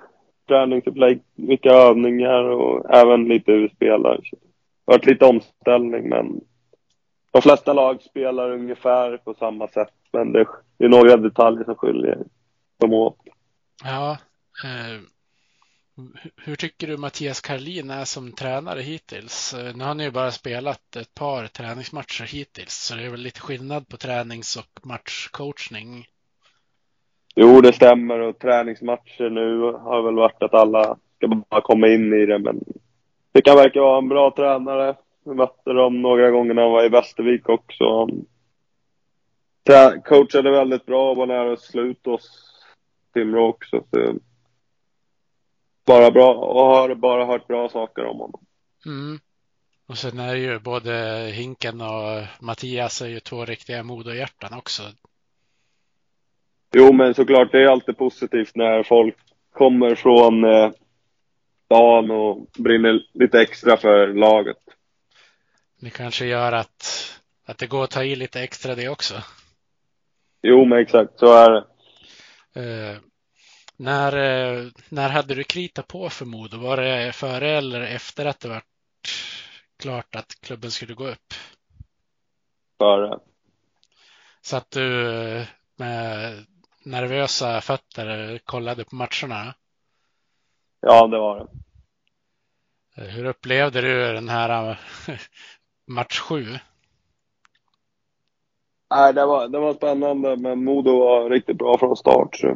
[0.47, 4.17] träningsupplägg, mycket övningar och även lite hur vi spelar.
[4.31, 4.37] det
[4.85, 6.41] har varit lite omställning, men
[7.31, 9.93] de flesta lag spelar ungefär på samma sätt.
[10.11, 10.45] Men det,
[10.77, 12.17] är några detaljer som skiljer
[12.79, 13.17] dem åt.
[13.83, 14.17] Ja.
[14.63, 14.99] Eh,
[16.35, 19.53] hur tycker du Mattias Karlin är som tränare hittills?
[19.53, 23.19] Eh, nu har ni ju bara spelat ett par träningsmatcher hittills, så det är väl
[23.19, 26.05] lite skillnad på tränings och matchcoachning.
[27.35, 32.13] Jo, det stämmer och träningsmatcher nu har väl varit att alla ska bara komma in
[32.13, 32.39] i det.
[32.39, 32.63] Men
[33.31, 34.95] det kan verka vara en bra tränare.
[35.25, 37.83] Vi mötte dem några gånger när han var i Västervik också.
[39.69, 42.53] Han coachade väldigt bra och var nära att sluta oss
[43.13, 43.83] Timrå också.
[43.91, 44.13] Så
[45.85, 48.45] bara bra och har bara hört bra saker om honom.
[48.85, 49.19] Mm.
[49.87, 50.93] Och sen är ju både
[51.33, 54.83] Hinken och Mattias är ju två riktiga Modohjärtan också.
[56.75, 59.15] Jo, men såklart det är alltid positivt när folk
[59.53, 60.71] kommer från eh,
[61.65, 64.57] stan och brinner lite extra för laget.
[65.79, 67.11] Det kanske gör att,
[67.45, 69.13] att det går att ta i lite extra det också.
[70.41, 71.65] Jo, men exakt så är det.
[72.55, 72.97] Eh,
[73.77, 76.57] när, eh, när hade du kritat på för Modo?
[76.57, 78.61] Var det före eller efter att det var
[79.79, 81.33] klart att klubben skulle gå upp?
[82.77, 83.19] Före.
[84.41, 86.45] Satt du eh, med
[86.83, 89.53] nervösa fötter kollade på matcherna?
[90.79, 91.47] Ja, det var det.
[93.01, 94.77] Eh, hur upplevde du den här eh,
[95.87, 96.45] match sju?
[98.89, 102.35] Nej, det var, det var spännande, men Modo var riktigt bra från start.
[102.35, 102.55] Så.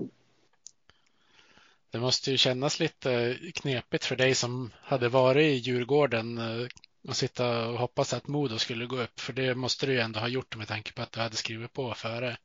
[1.92, 6.68] Det måste ju kännas lite knepigt för dig som hade varit i Djurgården eh,
[7.08, 9.20] och sitta och hoppas att Modo skulle gå upp.
[9.20, 11.74] För det måste du ju ändå ha gjort med tanke på att du hade skrivit
[11.74, 12.38] på före.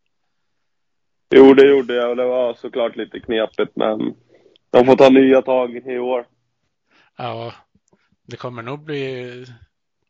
[1.34, 4.14] Jo, det gjorde jag och det var såklart lite knepigt, men
[4.70, 6.26] de får ta nya tag i år.
[7.16, 7.52] Ja,
[8.26, 9.46] det kommer nog bli,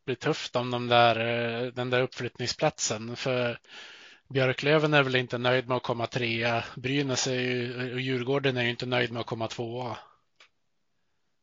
[0.05, 1.15] bli tufft om de där,
[1.71, 3.15] den där uppflyttningsplatsen.
[3.15, 3.57] För
[4.33, 6.63] Björklöven är väl inte nöjd med att komma trea.
[6.75, 9.97] Brynäs är ju, och Djurgården är ju inte nöjd med att komma tvåa.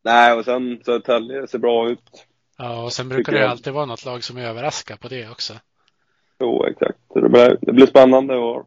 [0.05, 2.27] Nej, och sen Södertälje ser bra ut.
[2.59, 5.55] Ja, och sen brukar det alltid vara något lag som överraskar på det också.
[6.41, 6.99] Jo, exakt.
[7.15, 8.67] Det blir, det blir spännande år.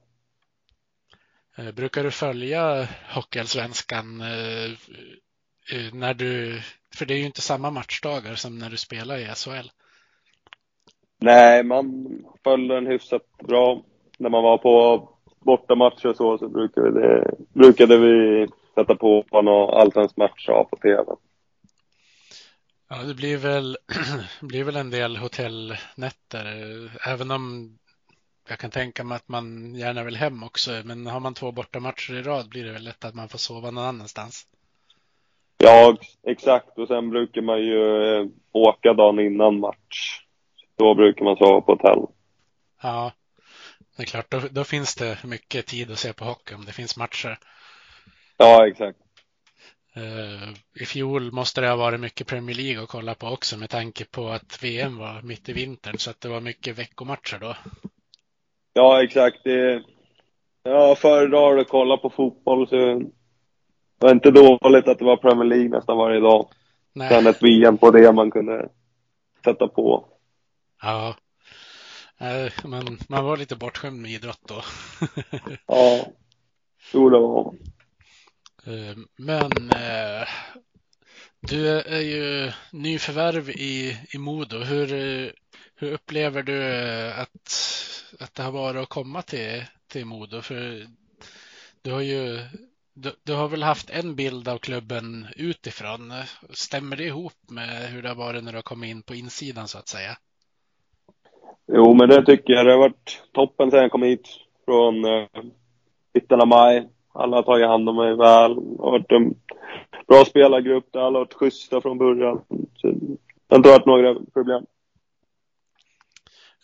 [1.58, 4.72] Eh, brukar du följa Hockeyallsvenskan eh,
[5.72, 6.62] eh, när du,
[6.96, 9.70] för det är ju inte samma matchdagar som när du spelar i SHL.
[11.20, 12.08] Nej, man
[12.44, 13.84] följer den hyfsat bra.
[14.24, 15.10] När man var på
[15.40, 21.04] bortamatcher och så, så brukade, det, brukade vi sätta på någon allsvensk match på tv.
[22.90, 23.78] Ja, det blir väl,
[24.42, 26.46] blir väl en del hotellnätter,
[27.08, 27.78] även om
[28.50, 30.72] jag kan tänka mig att man gärna vill hem också.
[30.86, 33.72] Men har man två bortamatcher i rad blir det väl lätt att man får sova
[33.72, 34.48] någon annanstans.
[35.58, 36.78] Ja, exakt.
[36.78, 40.22] Och sen brukar man ju eh, åka dagen innan match.
[40.76, 42.06] Då brukar man sova på hotell.
[42.82, 43.12] Ja,
[43.96, 44.32] det är klart.
[44.32, 47.40] Då, då finns det mycket tid att se på hockey om det finns matcher.
[48.38, 49.00] Ja, exakt.
[49.98, 53.70] Uh, I fjol måste det ha varit mycket Premier League att kolla på också med
[53.70, 57.56] tanke på att VM var mitt i vintern så att det var mycket veckomatcher då.
[58.74, 59.44] Ja, exakt.
[59.44, 59.84] Det,
[60.64, 62.68] jag föredrar att kolla på fotboll.
[62.68, 63.06] Så det
[64.00, 66.48] var inte dåligt att det var Premier League nästan varje dag.
[66.94, 67.10] Nej.
[67.10, 68.70] Sen ett VM på det man kunde
[69.44, 70.06] sätta på.
[70.82, 71.16] Ja.
[72.64, 74.64] Man, man var lite bortskämd med idrott då.
[75.68, 76.08] ja,
[76.94, 77.60] jo det var man.
[78.66, 80.28] Eh, men eh,
[81.40, 84.58] du är ju nyförvärv i, i Modo.
[84.58, 84.88] Hur,
[85.76, 86.64] hur upplever du
[87.12, 87.74] att
[88.20, 90.42] att det har varit att komma till, till Modo?
[90.42, 90.88] För
[91.82, 92.40] du har ju
[92.94, 96.14] du, du, har väl haft en bild av klubben utifrån.
[96.50, 99.68] Stämmer det ihop med hur det har varit när du har kommit in på insidan
[99.68, 100.18] så att säga?
[101.68, 102.66] Jo, men det tycker jag.
[102.66, 104.28] Det har varit toppen sedan jag kom hit
[104.66, 105.28] från eh,
[106.14, 106.90] mitten av maj.
[107.14, 108.56] Alla har tagit hand om mig väl.
[108.56, 109.36] Det har varit en
[110.08, 112.42] bra spelargrupp där alla har varit schyssta från början.
[112.76, 113.18] Så det
[113.50, 114.66] har inte varit några problem.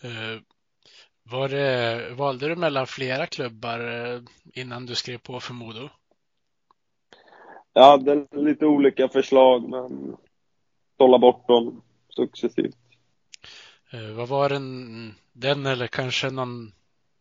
[0.04, 0.42] Uh,
[1.32, 4.22] var det, valde du mellan flera klubbar eh,
[4.54, 5.90] innan du skrev på för Modo?
[7.74, 10.18] Jag hade lite olika förslag, men
[10.98, 12.78] sålla bort dem successivt.
[13.94, 16.72] Eh, vad var den, den eller kanske någon,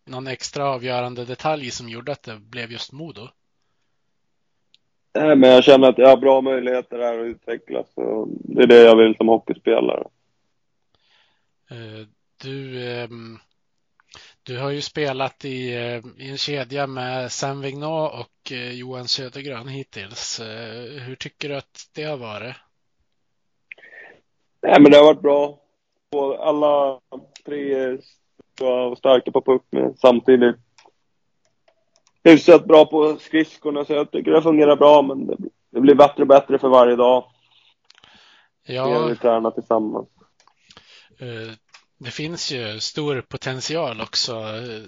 [0.07, 3.29] någon extra avgörande detalj som gjorde att det blev just Modo?
[5.15, 7.87] Nej, men jag känner att jag har bra möjligheter här att utvecklas.
[7.95, 10.07] Och det är det jag vill som hockeyspelare.
[11.71, 12.07] Eh,
[12.43, 13.39] du, ehm,
[14.43, 19.69] du har ju spelat i, eh, i en kedja med Sam Vignat och Johan Södergran
[19.69, 20.41] hittills.
[21.07, 22.57] Hur tycker du att det har varit?
[24.63, 25.68] Nej, men det har varit bra.
[26.39, 27.01] Alla
[27.45, 28.01] tre är
[28.97, 30.57] starka på puck men samtidigt
[32.25, 35.27] hyfsat bra på skridskorna så jag tycker det fungerar bra men
[35.71, 37.25] det, blir bättre och bättre för varje dag.
[38.67, 39.07] Ja.
[39.07, 40.09] Vi tränar tillsammans
[41.99, 44.33] det finns ju stor potential också.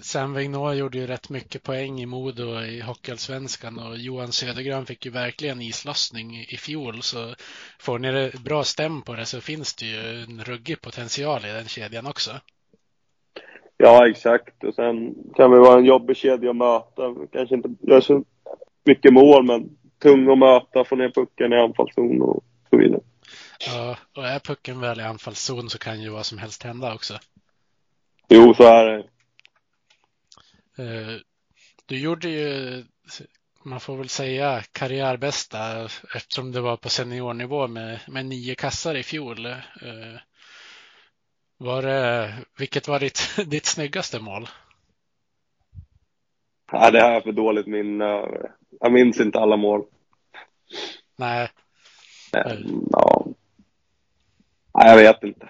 [0.01, 5.05] Sam Vignot gjorde ju rätt mycket poäng i Modo i Hockeyallsvenskan och Johan Södergran fick
[5.05, 7.01] ju verkligen islossning i fjol.
[7.01, 7.35] Så
[7.79, 11.47] får ni det bra stäm på det så finns det ju en ruggig potential i
[11.47, 12.31] den kedjan också.
[13.77, 14.63] Ja, exakt.
[14.63, 17.15] Och sen kan det vara en jobbig kedja att möta.
[17.31, 18.23] Kanske inte gör så
[18.85, 19.69] mycket mål, men
[20.03, 23.01] tung att möta, få ner pucken i anfallszon och så vidare.
[23.67, 27.19] Ja, och är pucken väl i anfallszon så kan ju vad som helst hända också.
[28.27, 29.03] Jo, så är det.
[30.83, 31.17] Eh,
[31.85, 32.83] du gjorde ju,
[33.63, 39.03] man får väl säga karriärbästa eftersom det var på seniornivå med, med nio kassar i
[39.03, 39.45] fjol.
[39.45, 39.55] Eh,
[41.57, 44.47] var det, vilket var ditt, ditt snyggaste mål?
[46.71, 48.27] Ja, det har jag för dåligt minne.
[48.79, 49.85] Jag minns inte alla mål.
[51.15, 51.49] Nej.
[52.33, 53.25] Men, ja.
[54.73, 55.49] Nej, jag vet inte.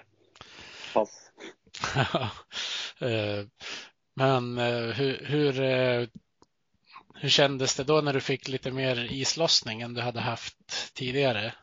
[0.94, 1.30] Pass.
[3.00, 3.44] Eh,
[4.14, 6.06] men eh, hur, hur, eh,
[7.14, 11.54] hur kändes det då när du fick lite mer islossning än du hade haft tidigare?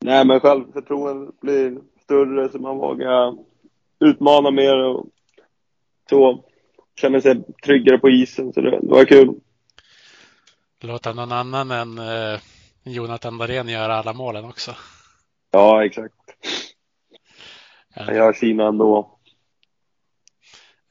[0.00, 3.36] Nej, men självförtroendet blir större så man vågar
[4.00, 5.06] utmana mer och
[6.10, 6.44] så.
[6.96, 9.34] Känner sig tryggare på isen så det, det var kul.
[10.80, 12.40] Låta någon annan än eh,
[12.82, 14.74] Jonathan Dahlén göra alla målen också.
[15.54, 16.14] Ja, exakt.
[17.90, 19.18] Han gör sina ändå.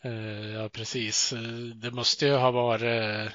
[0.03, 1.34] Eh, ja, precis.
[1.76, 3.32] Det måste ju ha varit,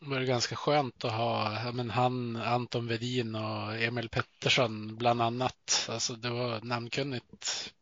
[0.00, 5.88] varit ganska skönt att ha men han, Anton Vedin och Emil Pettersson bland annat.
[5.90, 7.74] Alltså det var namnkunnigt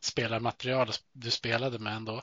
[0.00, 2.22] spelarmaterial du spelade med ändå.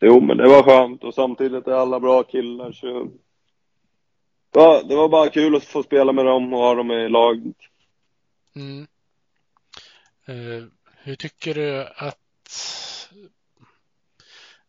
[0.00, 3.08] Jo, men det var skönt och samtidigt är alla bra killar så
[4.52, 7.56] ja, det var bara kul att få spela med dem och ha dem i laget.
[8.56, 8.86] Mm.
[10.32, 10.64] Eh,
[11.02, 12.18] hur tycker du att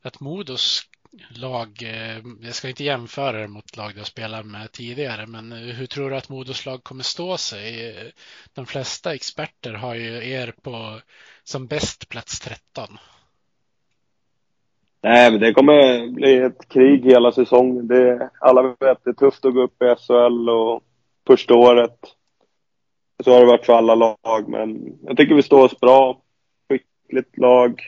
[0.01, 0.81] att Modos
[1.29, 5.51] lag, eh, jag ska inte jämföra det mot lag du har spelat med tidigare, men
[5.51, 7.93] hur tror du att Modos lag kommer stå sig?
[8.53, 10.99] De flesta experter har ju er på
[11.43, 12.97] som bäst plats 13.
[15.03, 17.87] Nej, men det kommer bli ett krig hela säsongen.
[17.87, 20.83] Det, alla vet att det är tufft att gå upp i SHL och
[21.27, 21.99] första året.
[23.23, 26.21] Så har det varit för alla lag, men jag tycker vi står oss bra.
[26.69, 27.81] Skickligt lag.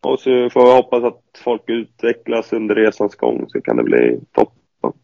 [0.00, 4.20] Och så får vi hoppas att folk utvecklas under resans gång så kan det bli
[4.32, 5.00] toppen.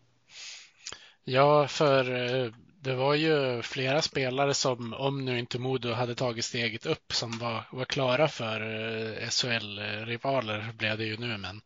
[1.24, 6.45] Ja, för eh, det var ju flera spelare som, om nu inte Modo hade tagit
[6.45, 11.61] steget upp, som var, var klara för eh, SHL-rivaler blev det ju nu, men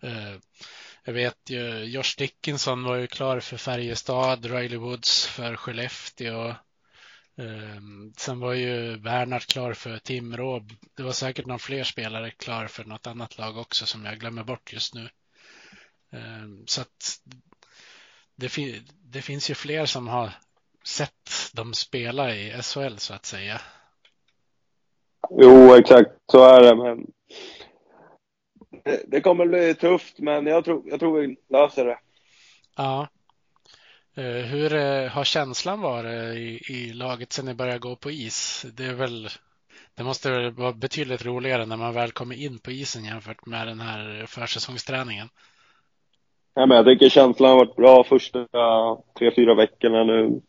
[0.00, 0.40] eh,
[1.04, 6.54] jag vet ju, Josh Dickinson var ju klar för Färjestad, Riley Woods för Skellefteå.
[7.36, 10.62] Um, sen var ju Bernhard klar för Timrå.
[10.96, 14.44] Det var säkert någon fler spelare klar för något annat lag också som jag glömmer
[14.44, 15.08] bort just nu.
[16.12, 17.20] Um, så att
[18.36, 20.30] det, fin det, finns ju fler som har
[20.84, 23.60] sett dem spela i SHL så att säga.
[25.30, 26.76] Jo, exakt så är det.
[26.76, 27.06] Men
[29.06, 31.98] det, kommer bli tufft, men jag tror, jag tror vi löser det.
[32.76, 33.08] Ja.
[34.16, 38.66] Eh, hur eh, har känslan varit i, i laget sedan ni började gå på is?
[38.76, 39.28] Det är väl
[39.96, 43.66] det måste väl vara betydligt roligare när man väl kommer in på isen jämfört med
[43.66, 45.28] den här försäsongsträningen.
[46.54, 48.46] Ja, men jag tycker känslan har varit bra första
[49.18, 50.40] tre, fyra veckorna nu.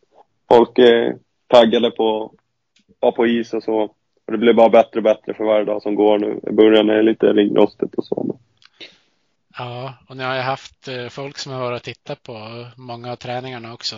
[0.50, 1.18] Folk är
[1.48, 3.96] taggade på att vara på is och så.
[4.26, 6.40] Och det blir bara bättre och bättre för varje dag som går nu.
[6.48, 8.40] I början är det lite ringrostigt och så.
[9.58, 13.12] Ja, och ni har ju haft eh, folk som har varit och tittat på många
[13.12, 13.96] av träningarna också.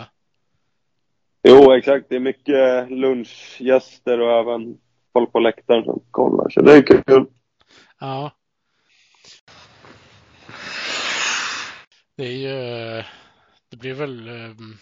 [1.42, 2.06] Jo, exakt.
[2.08, 4.78] Det är mycket lunchgäster och även
[5.12, 7.26] folk på läktaren som kollar, så det är kul.
[8.00, 8.30] Ja.
[12.16, 13.02] Det är ju,
[13.70, 14.76] det blir väl, ehm,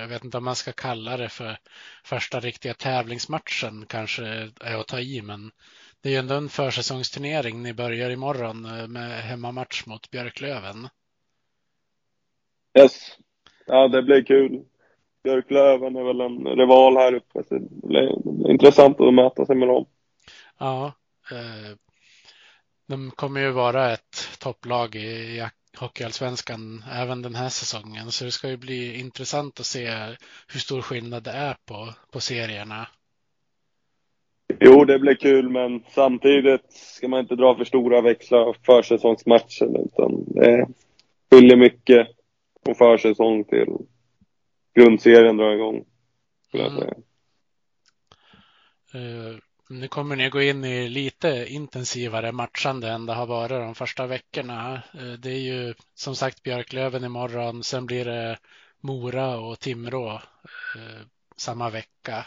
[0.00, 1.58] jag vet inte om man ska kalla det för
[2.04, 4.24] första riktiga tävlingsmatchen kanske
[4.60, 5.50] är att ta i, men
[6.00, 7.62] det är ju ändå en försäsongsturnering.
[7.62, 10.88] Ni börjar imorgon eh, med hemmamatch mot Björklöven.
[12.78, 13.18] Yes.
[13.66, 14.64] Ja, det blir kul.
[15.24, 19.68] Björklöven är väl en rival här uppe, så det blir intressant att möta sig med
[19.68, 19.86] dem.
[20.58, 20.92] Ja.
[21.30, 21.76] Eh,
[22.88, 25.46] de kommer ju vara ett topplag i
[25.78, 29.88] Hockeyallsvenskan även den här säsongen, så det ska ju bli intressant att se
[30.52, 32.88] hur stor skillnad det är på, på serierna.
[34.60, 39.76] Jo, det blir kul, men samtidigt ska man inte dra för stora växlar av försäsongsmatchen,
[39.76, 40.66] utan det
[41.30, 42.08] skiljer mycket
[42.64, 43.68] från försäsong till
[44.74, 45.84] grundserien drar igång.
[48.94, 53.74] Mm nu kommer ni gå in i lite intensivare matchande än det har varit de
[53.74, 54.82] första veckorna.
[54.94, 58.38] Eh, det är ju som sagt Björklöven imorgon, sen blir det
[58.80, 60.12] Mora och Timrå
[60.76, 61.02] eh,
[61.36, 62.26] samma vecka.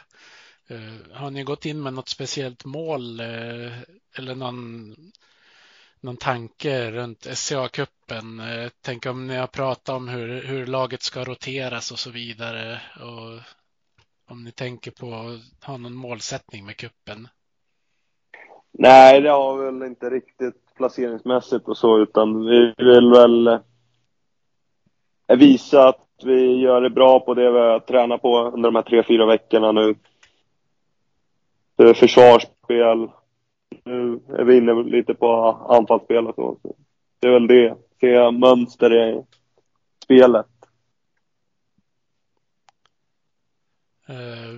[0.68, 3.20] Eh, har ni gått in med något speciellt mål
[4.16, 4.96] eller någon,
[6.00, 8.40] någon tanke runt SCA-cupen?
[8.40, 12.82] Eh, tänk om ni har pratat om hur, hur laget ska roteras och så vidare.
[13.00, 13.40] Och
[14.32, 17.27] om ni tänker på att ha någon målsättning med kuppen.
[18.71, 23.59] Nej, det har vi väl inte riktigt placeringsmässigt och så, utan vi vill väl eh,
[25.38, 28.84] visa att vi gör det bra på det vi har tränat på under de här
[28.84, 29.95] tre, fyra veckorna nu.
[31.93, 33.09] Försvarsspel.
[33.84, 35.32] Nu är vi inne lite på
[35.69, 36.57] anfallsspel och så.
[37.19, 37.75] Det är väl det.
[37.99, 39.23] Se mönster i
[40.03, 40.59] spelet.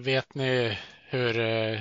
[0.04, 1.80] Vet ni hur, uh,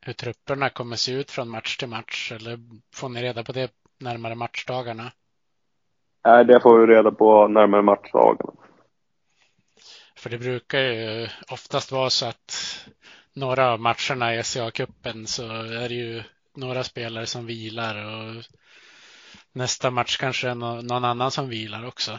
[0.00, 2.32] hur trupperna kommer se ut från match till match?
[2.32, 2.58] Eller
[2.94, 5.12] får ni reda på det närmare matchdagarna?
[6.24, 8.52] Nej, det får vi reda på närmare matchdagarna.
[10.16, 12.78] För det brukar ju oftast vara så att
[13.32, 16.22] några av matcherna i SCA-cupen så är det ju
[16.56, 18.44] några spelare som vilar och
[19.52, 22.18] nästa match kanske är någon annan som vilar också.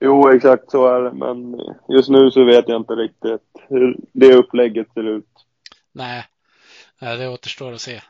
[0.00, 1.12] Jo, exakt så är det.
[1.12, 5.46] Men just nu så vet jag inte riktigt hur det upplägget ser ut.
[5.92, 6.24] Nej,
[7.00, 8.00] det återstår att se.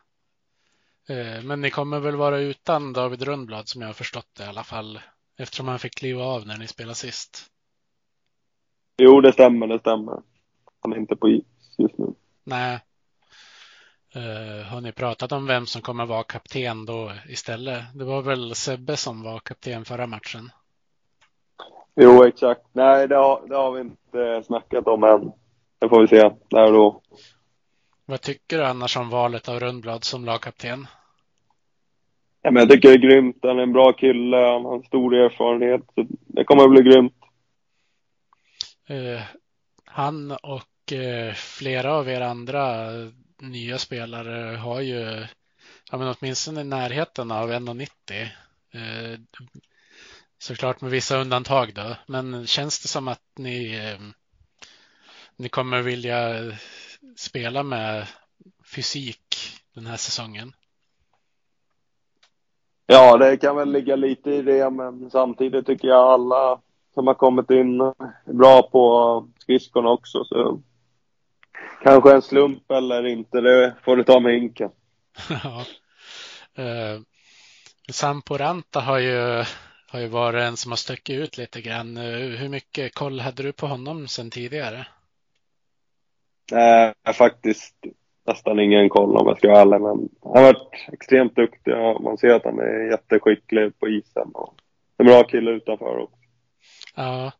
[1.09, 4.47] Eh, men ni kommer väl vara utan David Rundblad som jag har förstått det i
[4.47, 5.01] alla fall.
[5.39, 7.51] Eftersom han fick kliva av när ni spelade sist.
[8.97, 10.23] Jo, det stämmer, det stämmer.
[10.81, 11.45] Han är inte på is
[11.79, 12.15] just nu.
[12.45, 12.81] Nej.
[14.17, 17.85] Uh, har ni pratat om vem som kommer vara kapten då istället?
[17.95, 20.51] Det var väl Sebbe som var kapten förra matchen?
[22.01, 22.61] Jo, exakt.
[22.73, 25.33] Nej, det har, det har vi inte snackat om än.
[25.79, 27.03] Det får vi se där och då.
[28.07, 30.87] Vad tycker du annars om valet av Rundblad som lagkapten?
[32.43, 33.39] Ja, men jag tycker det är grymt.
[33.43, 34.37] Han är en bra kille.
[34.37, 35.83] Han har stor erfarenhet.
[35.95, 37.15] Så det kommer att bli grymt.
[38.91, 39.21] Uh,
[39.85, 42.89] han och uh, flera av er andra
[43.41, 45.27] nya spelare har ju
[45.91, 47.89] ja, men åtminstone i närheten av 1,90.
[50.39, 51.97] Såklart med vissa undantag då.
[52.07, 53.81] Men känns det som att ni,
[55.37, 56.19] ni kommer vilja
[57.17, 58.07] spela med
[58.75, 59.21] fysik
[59.75, 60.53] den här säsongen?
[62.87, 66.61] Ja, det kan väl ligga lite i det, men samtidigt tycker jag alla
[66.95, 70.25] som har kommit in är bra på skridskorna också.
[70.25, 70.61] Så
[71.83, 74.71] kanske en slump eller inte, det får du ta med hinken.
[75.45, 75.65] ja.
[76.59, 77.01] Uh,
[77.91, 79.45] Samporanta har ju,
[79.91, 81.97] har ju varit en som har stuckit ut lite grann.
[81.97, 84.87] Uh, hur mycket koll hade du på honom sedan tidigare?
[86.53, 87.77] Nej, uh, faktiskt
[88.27, 91.73] nästan ingen koll om jag ska vara ärlig, men han har varit extremt duktig.
[92.01, 94.55] Man ser att han är jätteskicklig på isen och
[94.99, 96.17] en bra kille utanför också.
[96.97, 97.33] Ja,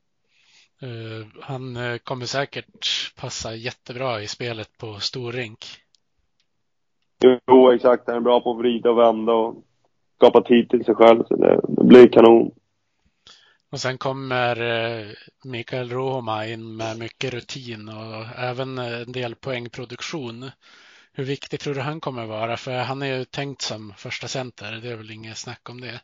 [0.83, 5.67] uh, han kommer säkert passa jättebra i spelet på storrink.
[7.47, 8.07] Jo, exakt.
[8.07, 9.65] Han är bra på att vrida och vända och
[10.17, 12.51] skapa tid till sig själv, så det blir kanon.
[13.73, 15.07] Och sen kommer uh,
[15.45, 20.51] Mikael Rohma in med mycket rutin och även en del poängproduktion.
[21.13, 22.57] Hur viktig tror du han kommer vara?
[22.57, 24.73] För han är ju tänkt som första center.
[24.83, 26.01] Det är väl inget snack om det.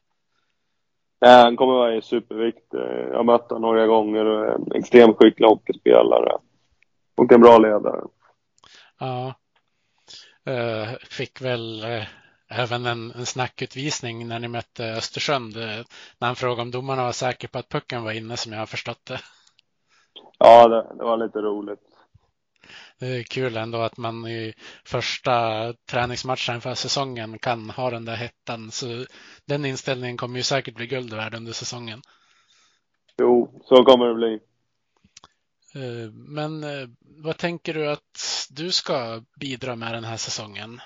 [1.20, 2.78] Nej, han kommer vara superviktig.
[3.10, 6.38] Jag har mött honom några gånger och en extremt skicklig hockeyspelare.
[7.14, 8.00] Och en bra ledare.
[8.98, 9.34] Ja.
[10.48, 11.84] Uh, fick väl
[12.50, 15.56] även en, en snackutvisning när ni mötte Östersund.
[15.56, 15.84] Uh,
[16.18, 18.66] när han frågade om domarna var säkra på att pucken var inne som jag har
[18.66, 19.20] förstått det.
[20.38, 21.80] Ja, det, det var lite roligt.
[22.98, 28.16] Det är kul ändå att man i första träningsmatchen för säsongen kan ha den där
[28.16, 28.70] hettan.
[28.70, 29.06] Så
[29.46, 32.02] den inställningen kommer ju säkert bli guld värd under säsongen.
[33.18, 34.40] Jo, så kommer det bli.
[36.12, 36.64] Men
[37.00, 40.80] vad tänker du att du ska bidra med den här säsongen?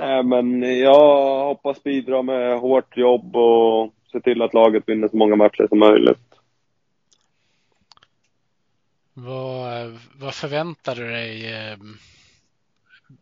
[0.00, 5.16] Nej, men jag hoppas bidra med hårt jobb och se till att laget vinner så
[5.16, 6.28] många matcher som möjligt.
[9.14, 11.54] Vad, vad förväntar du dig?
[11.54, 11.96] Ehm,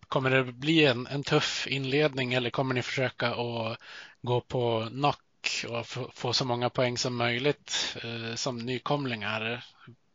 [0.08, 3.78] kommer det bli en, en tuff inledning eller kommer ni försöka att
[4.22, 9.64] gå på knock och få så många poäng som möjligt eh, som nykomlingar?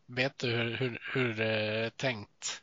[0.05, 2.61] Vet du hur, hur, hur det är tänkt?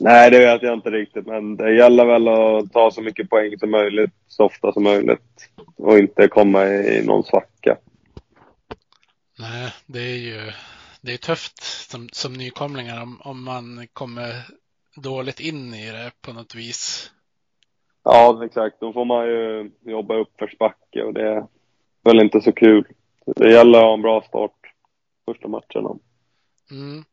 [0.00, 3.58] Nej, det vet jag inte riktigt, men det gäller väl att ta så mycket poäng
[3.58, 7.76] som möjligt så ofta som möjligt och inte komma i någon svacka.
[9.38, 10.52] Nej, det är ju
[11.00, 14.32] det är tufft som, som nykomlingar om, om man kommer
[14.96, 17.10] dåligt in i det på något vis.
[18.04, 18.80] Ja, exakt.
[18.80, 21.46] Då får man ju jobba uppförsbacke och det är
[22.04, 22.84] väl inte så kul.
[23.26, 24.74] Det gäller att ha en bra start
[25.24, 25.98] första matcherna.
[26.70, 27.04] Mm.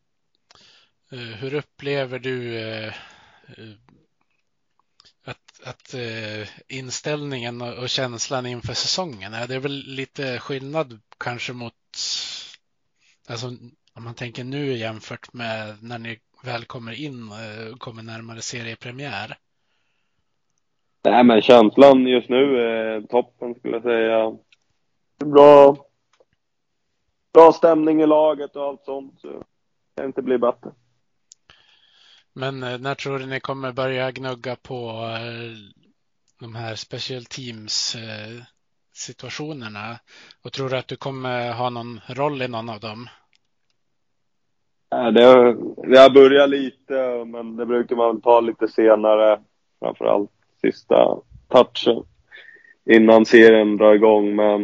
[1.11, 2.87] Eh, hur upplever du eh,
[3.47, 3.73] eh,
[5.25, 5.95] att, att
[6.67, 11.73] inställningen och, och, känslan inför säsongen, är det är väl lite skillnad kanske mot,
[13.29, 13.47] alltså
[13.95, 17.31] om man tänker nu jämfört med när ni väl kommer in
[17.73, 19.37] och kommer närmare seriepremiär?
[21.03, 24.37] Nej, men känslan just nu är toppen skulle jag säga.
[25.25, 25.77] Bra,
[27.33, 29.19] bra stämning i laget och allt sånt.
[29.21, 29.43] Så det
[29.95, 30.71] kan inte bli bättre.
[32.37, 35.55] Men eh, när tror du ni kommer börja gnugga på eh,
[36.39, 38.43] de här special teams eh,
[38.93, 39.99] situationerna?
[40.43, 43.07] Och tror du att du kommer ha någon roll i någon av dem?
[44.89, 45.57] Det har,
[45.87, 49.39] vi har börjat lite, men det brukar man ta lite senare.
[49.79, 50.31] Framförallt
[50.61, 51.17] sista
[51.47, 52.03] touchen
[52.89, 54.35] innan serien drar igång.
[54.35, 54.61] Men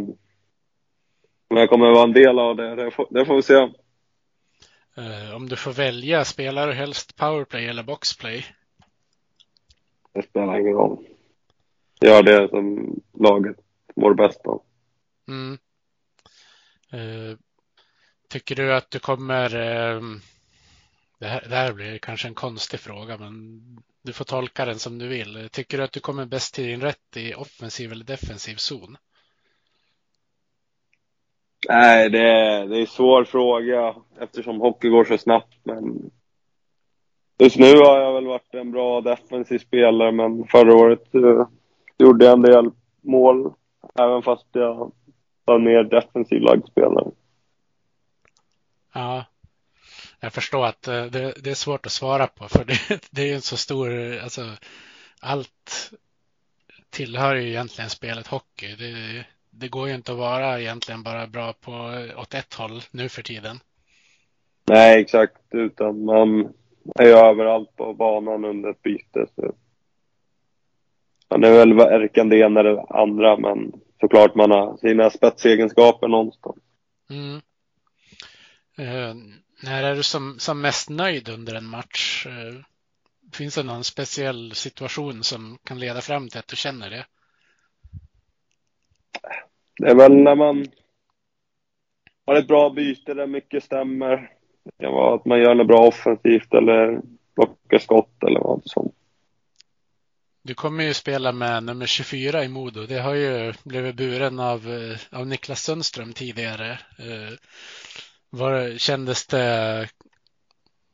[1.48, 3.70] om jag kommer vara en del av det, det får, det får vi se.
[4.98, 8.46] Uh, om du får välja, spelar du helst powerplay eller boxplay?
[10.14, 11.06] Det spelar ingen roll.
[12.02, 13.58] Gör det som laget
[13.96, 14.62] mår bäst av.
[15.28, 15.58] Mm.
[16.94, 17.38] Uh,
[18.30, 19.56] tycker du att du kommer...
[19.56, 20.18] Uh,
[21.20, 23.62] det, här, det här blir kanske en konstig fråga, men
[24.02, 25.50] du får tolka den som du vill.
[25.52, 28.98] Tycker du att du kommer bäst till din rätt i offensiv eller defensiv zon?
[31.70, 35.58] Nej, det är, det är en svår fråga eftersom hockey går så snabbt.
[35.64, 36.12] Men
[37.40, 41.48] just nu har jag väl varit en bra defensiv spelare, men förra året uh,
[41.98, 43.54] gjorde jag en del mål,
[44.00, 44.92] även fast jag
[45.46, 47.12] var mer defensiv lagspelare.
[48.94, 49.26] Ja,
[50.20, 53.36] jag förstår att eh, det, det, är svårt att svara på för det, det är
[53.36, 54.42] en så stor, alltså
[55.20, 55.92] allt
[56.90, 58.76] tillhör ju egentligen spelet hockey.
[58.76, 61.72] Det, det går ju inte att vara egentligen bara bra på
[62.18, 63.60] åt ett håll nu för tiden.
[64.70, 66.54] Nej, exakt, utan man
[66.96, 69.26] är ju överallt på banan under ett byte.
[69.36, 69.54] Så.
[71.30, 76.08] Man är väl varken det ena eller det andra, men såklart man har sina spetsegenskaper
[76.08, 76.58] någonstans.
[77.10, 77.42] Mm.
[78.80, 79.16] Uh,
[79.64, 82.26] när är du som, som mest nöjd under en match?
[82.28, 82.62] Uh,
[83.34, 87.06] finns det någon speciell situation som kan leda fram till att du känner det?
[89.78, 90.66] Det är väl när man
[92.26, 94.32] har ett bra byte där mycket stämmer.
[94.64, 97.02] Det kan vara att man gör något bra offensivt eller
[97.36, 98.92] plockar skott eller vad som.
[100.44, 102.86] Du kommer ju spela med nummer 24 i Modo.
[102.86, 106.72] Det har ju blivit buren av, eh, av Niklas Sundström tidigare.
[106.98, 107.34] Eh,
[108.30, 109.90] var, kändes det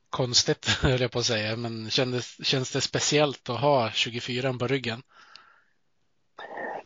[0.09, 4.67] konstigt, höll jag på att säga, men kändes, känns det speciellt att ha 24 på
[4.67, 5.03] ryggen?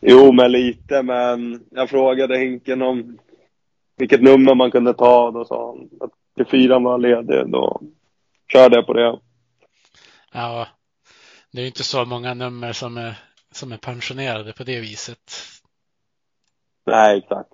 [0.02, 3.18] Jo, men lite, men jag frågade Hinken om
[3.98, 5.32] vilket nummer man kunde ta.
[5.32, 7.52] Då sa han att 24 var ledig.
[7.52, 7.82] Då
[8.54, 9.20] körde jag på det.
[10.34, 10.68] Ja,
[11.52, 13.14] det är inte så många nummer som är,
[13.52, 15.34] som är pensionerade på det viset.
[16.86, 17.50] Nej, exakt.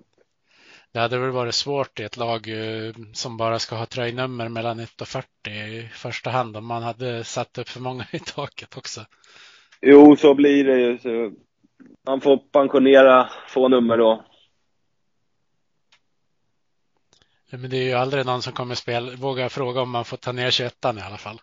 [0.92, 4.80] Det hade väl varit svårt i ett lag eh, som bara ska ha tröjnummer mellan
[4.80, 8.76] 1 och 40 i första hand om man hade satt upp för många i taket
[8.76, 9.00] också.
[9.80, 10.98] Jo, så blir det ju.
[10.98, 11.32] Så
[12.06, 14.24] man får pensionera få nummer då.
[17.50, 20.32] Men det är ju aldrig någon som kommer spela, våga fråga om man får ta
[20.32, 21.40] ner 21 i alla fall.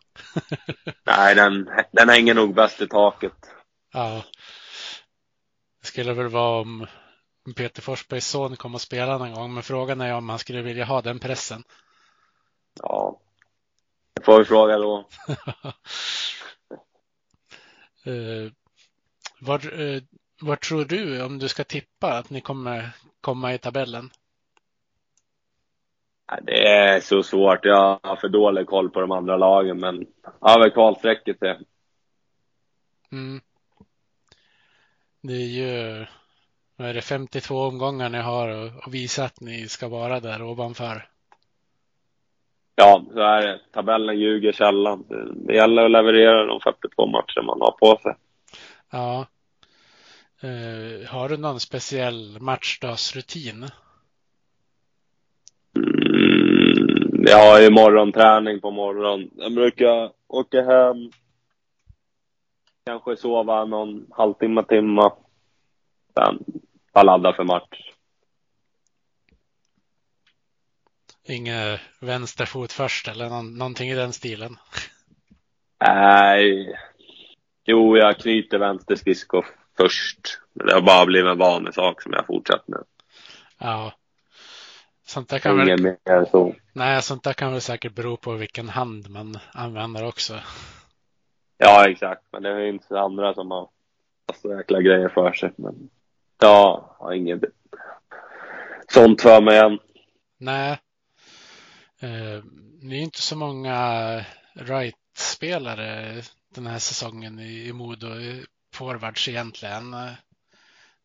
[1.05, 3.33] Nej, den, den hänger nog bäst i taket.
[3.93, 4.23] Ja.
[5.81, 6.87] Det skulle väl vara om
[7.55, 10.85] Peter Forsbergs son kom och spela någon gång, men frågan är om han skulle vilja
[10.85, 11.63] ha den pressen.
[12.81, 13.19] Ja,
[14.13, 15.09] det får vi fråga då.
[18.11, 18.51] uh,
[19.39, 20.01] var, uh,
[20.41, 22.89] var tror du, om du ska tippa, att ni kommer
[23.21, 24.09] komma i tabellen?
[26.41, 27.65] Det är så svårt.
[27.65, 30.05] Jag har för dålig koll på de andra lagen, men
[30.41, 31.59] över kvalstrecket det.
[33.11, 33.41] Mm.
[35.21, 36.05] Det är ju,
[36.75, 38.47] vad är det, 52 omgångar ni har
[38.85, 41.09] och visa att ni ska vara där ovanför.
[42.75, 43.59] Ja, så är det.
[43.71, 45.05] Tabellen ljuger sällan.
[45.47, 48.15] Det gäller att leverera de 42 matcher man har på sig.
[48.89, 49.25] Ja.
[50.45, 53.65] Uh, har du någon speciell matchdagsrutin?
[55.75, 59.29] Mm, jag har ju morgonträning på morgonen.
[59.35, 61.11] Jag brukar åka hem,
[62.85, 65.11] kanske sova någon halvtimme, timme.
[66.13, 66.43] Sen
[67.05, 67.91] ladda för match.
[71.27, 74.57] Inget vänsterfot först eller någon, någonting i den stilen?
[75.79, 76.75] Nej.
[77.65, 79.43] Jo, jag knyter vänster skridsko
[79.77, 80.39] först.
[80.53, 82.83] Det har bara blivit en vanlig sak som jag fortsatt med.
[83.57, 83.93] Ja.
[85.05, 85.95] Sånt där kan Ingen väl...
[86.05, 86.55] mer så.
[86.73, 90.39] Nej, sånt där kan väl säkert bero på vilken hand man använder också.
[91.57, 92.21] Ja, exakt.
[92.31, 93.69] Men det är inte andra som har
[94.41, 95.51] så jäkla grejer för sig.
[95.55, 95.89] Men
[96.39, 97.43] ja, har inget
[98.87, 99.79] sånt för mig än.
[100.37, 100.71] Nej.
[101.99, 102.43] Eh,
[102.81, 103.77] det är inte så många
[104.53, 106.21] right-spelare
[106.55, 108.07] den här säsongen i, i Modo,
[108.75, 109.91] forwards egentligen.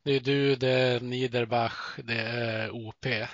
[0.05, 3.07] Det är du, det är Niederbach, det är OP.
[3.07, 3.29] Eh,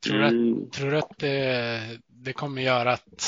[0.00, 0.62] tror du Mm.
[0.62, 3.24] att, tror du att det, det kommer göra att,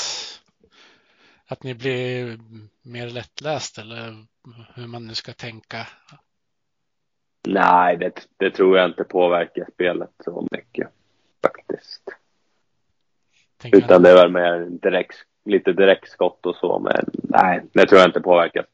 [1.45, 2.39] att ni blir
[2.81, 4.25] mer lättläst eller
[4.75, 5.87] hur man nu ska tänka?
[7.47, 10.87] Nej, det, det tror jag inte påverkar spelet så mycket
[11.41, 12.03] faktiskt.
[13.57, 15.15] Tänker Utan det är väl mer direkt,
[15.45, 16.79] lite direktskott och så.
[16.79, 18.65] Men nej, det tror jag inte påverkar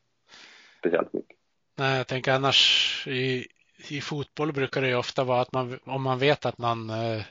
[0.81, 1.37] speciellt mycket.
[1.77, 3.47] Nej, jag tänker annars i,
[3.89, 7.21] i fotboll brukar det ju ofta vara att man, om man vet att man eh,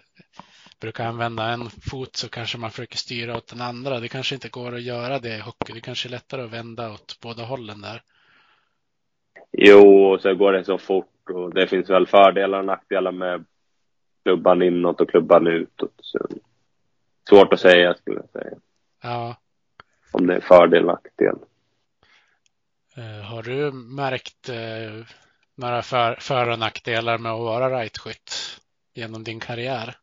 [0.80, 4.01] brukar använda en fot så kanske man försöker styra åt den andra.
[4.01, 5.72] Det kanske inte går att göra det i hockey.
[5.72, 8.03] Det kanske är lättare att vända åt båda hållen där.
[9.53, 13.44] Jo, och så går det så fort och det finns väl fördelar och nackdelar med
[14.24, 15.94] klubban inåt och klubban utåt.
[16.01, 16.18] Så
[17.28, 18.57] svårt att säga skulle jag säga.
[19.03, 19.36] Ja,
[20.12, 21.36] Om det är fördel nackdel.
[23.01, 25.07] Eh, har du märkt eh,
[25.55, 28.61] några för, för och nackdelar med att vara rightskytt
[28.94, 29.96] genom din karriär?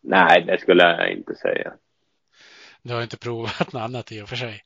[0.00, 1.72] Nej, det skulle jag inte säga.
[2.82, 4.64] Du har inte provat något annat i och för sig.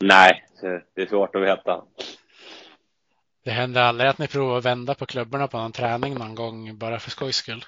[0.00, 0.44] Nej,
[0.94, 1.84] det är svårt att veta.
[3.44, 6.78] Det hände aldrig att ni provade att vända på klubborna på någon träning någon gång
[6.78, 7.64] bara för skojs skull?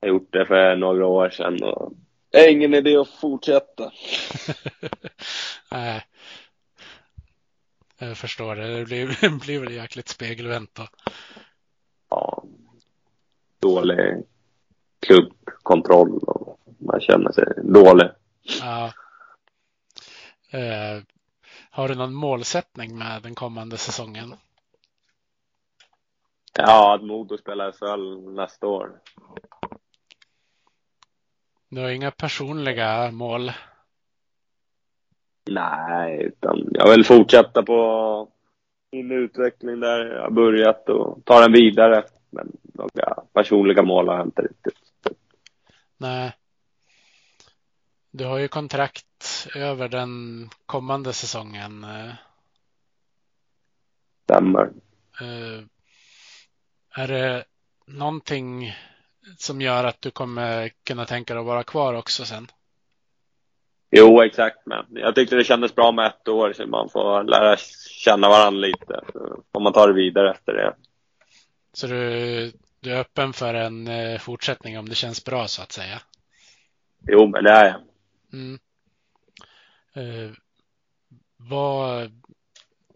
[0.00, 1.92] Jag har gjort det för några år sedan och
[2.30, 3.92] det är ingen idé att fortsätta.
[5.70, 6.02] Nej.
[8.08, 8.78] Jag förstår det.
[8.78, 10.88] Det blir, det blir väl jäkligt spegelvänt då.
[12.08, 12.44] Ja,
[13.58, 14.22] dålig
[15.00, 18.08] klubbkontroll och man känner sig dålig.
[18.60, 18.92] Ja.
[20.50, 21.02] Eh,
[21.70, 24.34] har du någon målsättning med den kommande säsongen?
[26.54, 29.00] Ja, att Modo spelar SHL nästa år.
[31.68, 33.52] Du har inga personliga mål?
[35.50, 38.28] Nej, utan jag vill fortsätta på
[38.92, 42.04] min utveckling där jag har börjat och ta den vidare.
[42.30, 44.78] Men några personliga mål har jag inte riktigt.
[45.96, 46.32] Nej.
[48.10, 51.86] Du har ju kontrakt över den kommande säsongen.
[54.24, 54.70] Stämmer.
[55.20, 55.64] eh,
[57.02, 57.44] Är det
[57.86, 58.74] någonting
[59.38, 62.46] som gör att du kommer kunna tänka dig att vara kvar också sen?
[63.94, 64.66] Jo, exakt.
[64.66, 67.56] Men jag tyckte det kändes bra med ett år så man får lära
[68.04, 69.00] känna varandra lite.
[69.12, 70.74] Så får man ta det vidare efter det.
[71.72, 75.72] Så du, du är öppen för en eh, fortsättning om det känns bra så att
[75.72, 76.00] säga?
[77.08, 77.80] Jo, men det är jag.
[78.32, 78.58] Mm.
[79.94, 80.30] Eh,
[81.36, 82.12] vad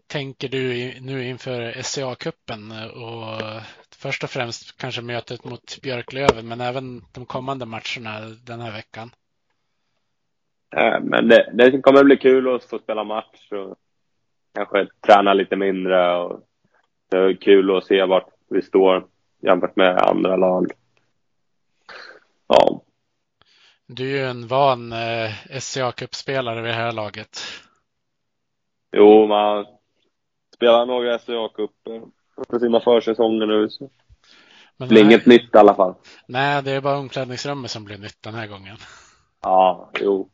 [0.07, 3.61] tänker du nu inför SCA-cupen och
[3.97, 9.11] först och främst kanske mötet mot Björklöven men även de kommande matcherna den här veckan?
[10.75, 13.75] Eh, Men det, det kommer bli kul att få spela match och
[14.55, 16.15] kanske träna lite mindre.
[16.17, 16.41] Och
[17.11, 19.07] det är kul att se vart vi står
[19.41, 20.71] jämfört med andra lag.
[22.47, 22.81] Ja,
[23.87, 27.39] Du är ju en van eh, SCA-cupspelare vid det här laget.
[28.91, 29.65] jo, man
[30.55, 32.11] spelar några SCA-cuper
[32.49, 33.69] för sina försäsonger nu.
[33.69, 33.89] Så
[34.77, 35.95] Men det blir nej, inget nytt i alla fall.
[36.27, 38.77] nej, det är bara omklädningsrummet som blir nytt den här gången.
[39.41, 40.29] Ja, jo.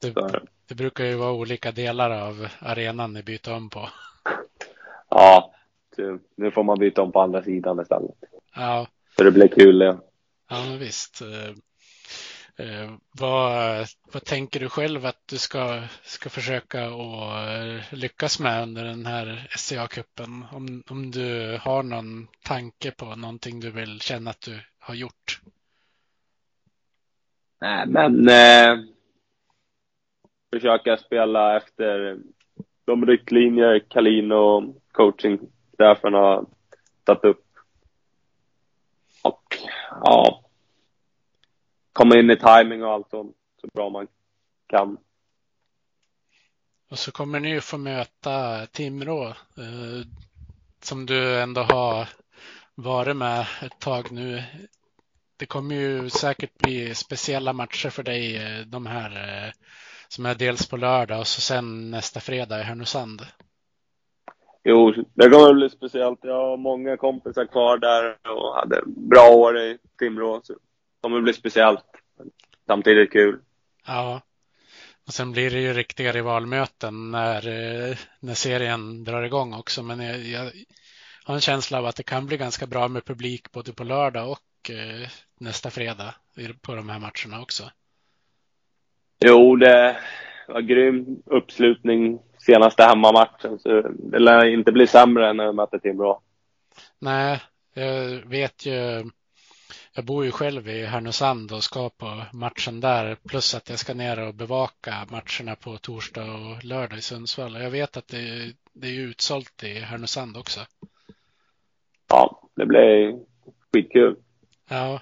[0.00, 0.74] Det- det.
[0.74, 3.88] Brukar ju vara olika delar av arenan ni byter om på.
[5.08, 5.54] Ja,
[6.36, 8.14] nu får man byta om på andra sidan istället.
[8.54, 9.80] Ja, Så det blir kul
[10.50, 11.22] ja men visst.
[11.22, 11.54] Eh,
[12.66, 18.62] eh, vad, vad tänker du själv att du ska, ska försöka att eh, lyckas med
[18.62, 20.44] under den här SCA-cupen?
[20.52, 25.40] Om, om du har någon tanke på någonting du vill känna att du har gjort?
[27.60, 28.84] Nej, men eh,
[30.52, 32.18] försöka spela efter
[32.84, 36.46] de riktlinjer Kalin och coachingchefen har
[37.06, 37.44] satt upp.
[39.22, 39.56] Och
[39.90, 40.44] ja,
[41.92, 44.06] komma in i timing och allt sånt så bra man
[44.66, 44.98] kan.
[46.90, 50.06] Och så kommer ni ju få möta Timrå eh,
[50.80, 52.08] som du ändå har
[52.74, 54.42] varit med ett tag nu.
[55.36, 59.52] Det kommer ju säkert bli speciella matcher för dig eh, de här eh,
[60.12, 63.22] som är dels på lördag och så sen nästa fredag i Härnösand.
[64.64, 66.18] Jo, det kommer bli speciellt.
[66.22, 70.40] Jag har många kompisar kvar där och hade bra år i Timrå.
[70.44, 70.58] Så det
[71.00, 71.84] kommer bli speciellt.
[72.66, 73.40] Samtidigt kul.
[73.86, 74.20] Ja,
[75.06, 79.82] Och sen blir det ju riktiga rivalmöten när, eh, när serien drar igång också.
[79.82, 80.52] Men jag, jag
[81.24, 84.30] har en känsla av att det kan bli ganska bra med publik både på lördag
[84.30, 85.08] och eh,
[85.40, 86.14] nästa fredag
[86.60, 87.70] på de här matcherna också.
[89.24, 89.96] Jo, det
[90.48, 93.58] var grym uppslutning senaste hemmamatchen.
[93.58, 96.20] Så det lär inte bli sämre än när vi mötte Timrå.
[96.98, 97.40] Nej,
[97.74, 99.04] jag vet ju.
[99.94, 103.14] Jag bor ju själv i Härnösand och ska på matchen där.
[103.28, 107.62] Plus att jag ska ner och bevaka matcherna på torsdag och lördag i Sundsvall.
[107.62, 110.60] Jag vet att det, det är utsålt i Härnösand också.
[112.08, 113.18] Ja, det blir
[113.72, 114.16] skitkul.
[114.68, 115.00] Ja.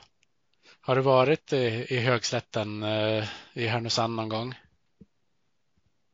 [0.88, 4.54] Har du varit i, i Högslätten eh, i Härnösand någon gång?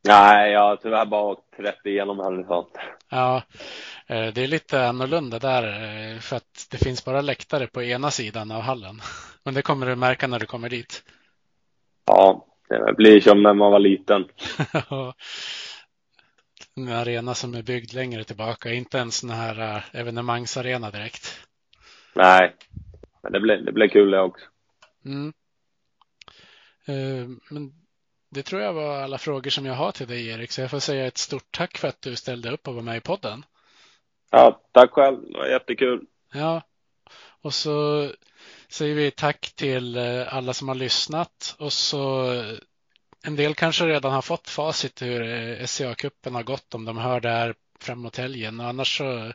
[0.08, 2.66] Nej, jag har tyvärr bara åkt rätt igenom Härnösand.
[3.08, 3.42] Ja,
[4.06, 8.10] eh, det är lite annorlunda där eh, för att det finns bara läktare på ena
[8.10, 9.00] sidan av hallen.
[9.44, 11.02] Men det kommer du märka när du kommer dit.
[12.06, 14.24] Ja, det blir som när man var liten.
[16.76, 21.46] en arena som är byggd längre tillbaka, inte en sån här evenemangsarena direkt.
[22.14, 22.54] Nej,
[23.22, 24.44] men det blir, det blir kul det också.
[25.04, 25.32] Mm.
[27.50, 27.72] Men
[28.30, 30.78] det tror jag var alla frågor som jag har till dig Erik, så jag får
[30.78, 33.44] säga ett stort tack för att du ställde upp och var med i podden.
[34.30, 35.20] Ja, tack själv.
[35.32, 36.06] Det var jättekul.
[36.32, 36.62] Ja,
[37.40, 38.08] och så
[38.68, 42.30] säger vi tack till eh, alla som har lyssnat och så
[43.22, 47.20] en del kanske redan har fått facit hur eh, SCA-cupen har gått om de hör
[47.20, 48.60] det här framåt helgen.
[48.60, 49.32] Och annars så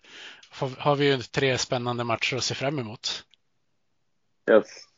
[0.78, 3.26] har vi ju tre spännande matcher att se fram emot.
[4.52, 4.89] Yes.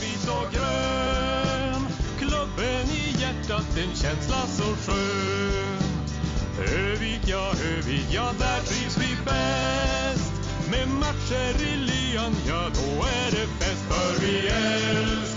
[0.00, 1.86] Vit och grön.
[2.18, 5.88] Klubben i hjärtat, en känsla så skön.
[6.58, 10.32] Övik, ja, Övik, ja, där trivs vi bäst.
[10.70, 15.27] Med matcher i lyan, ja, då är det fest för vi älskar.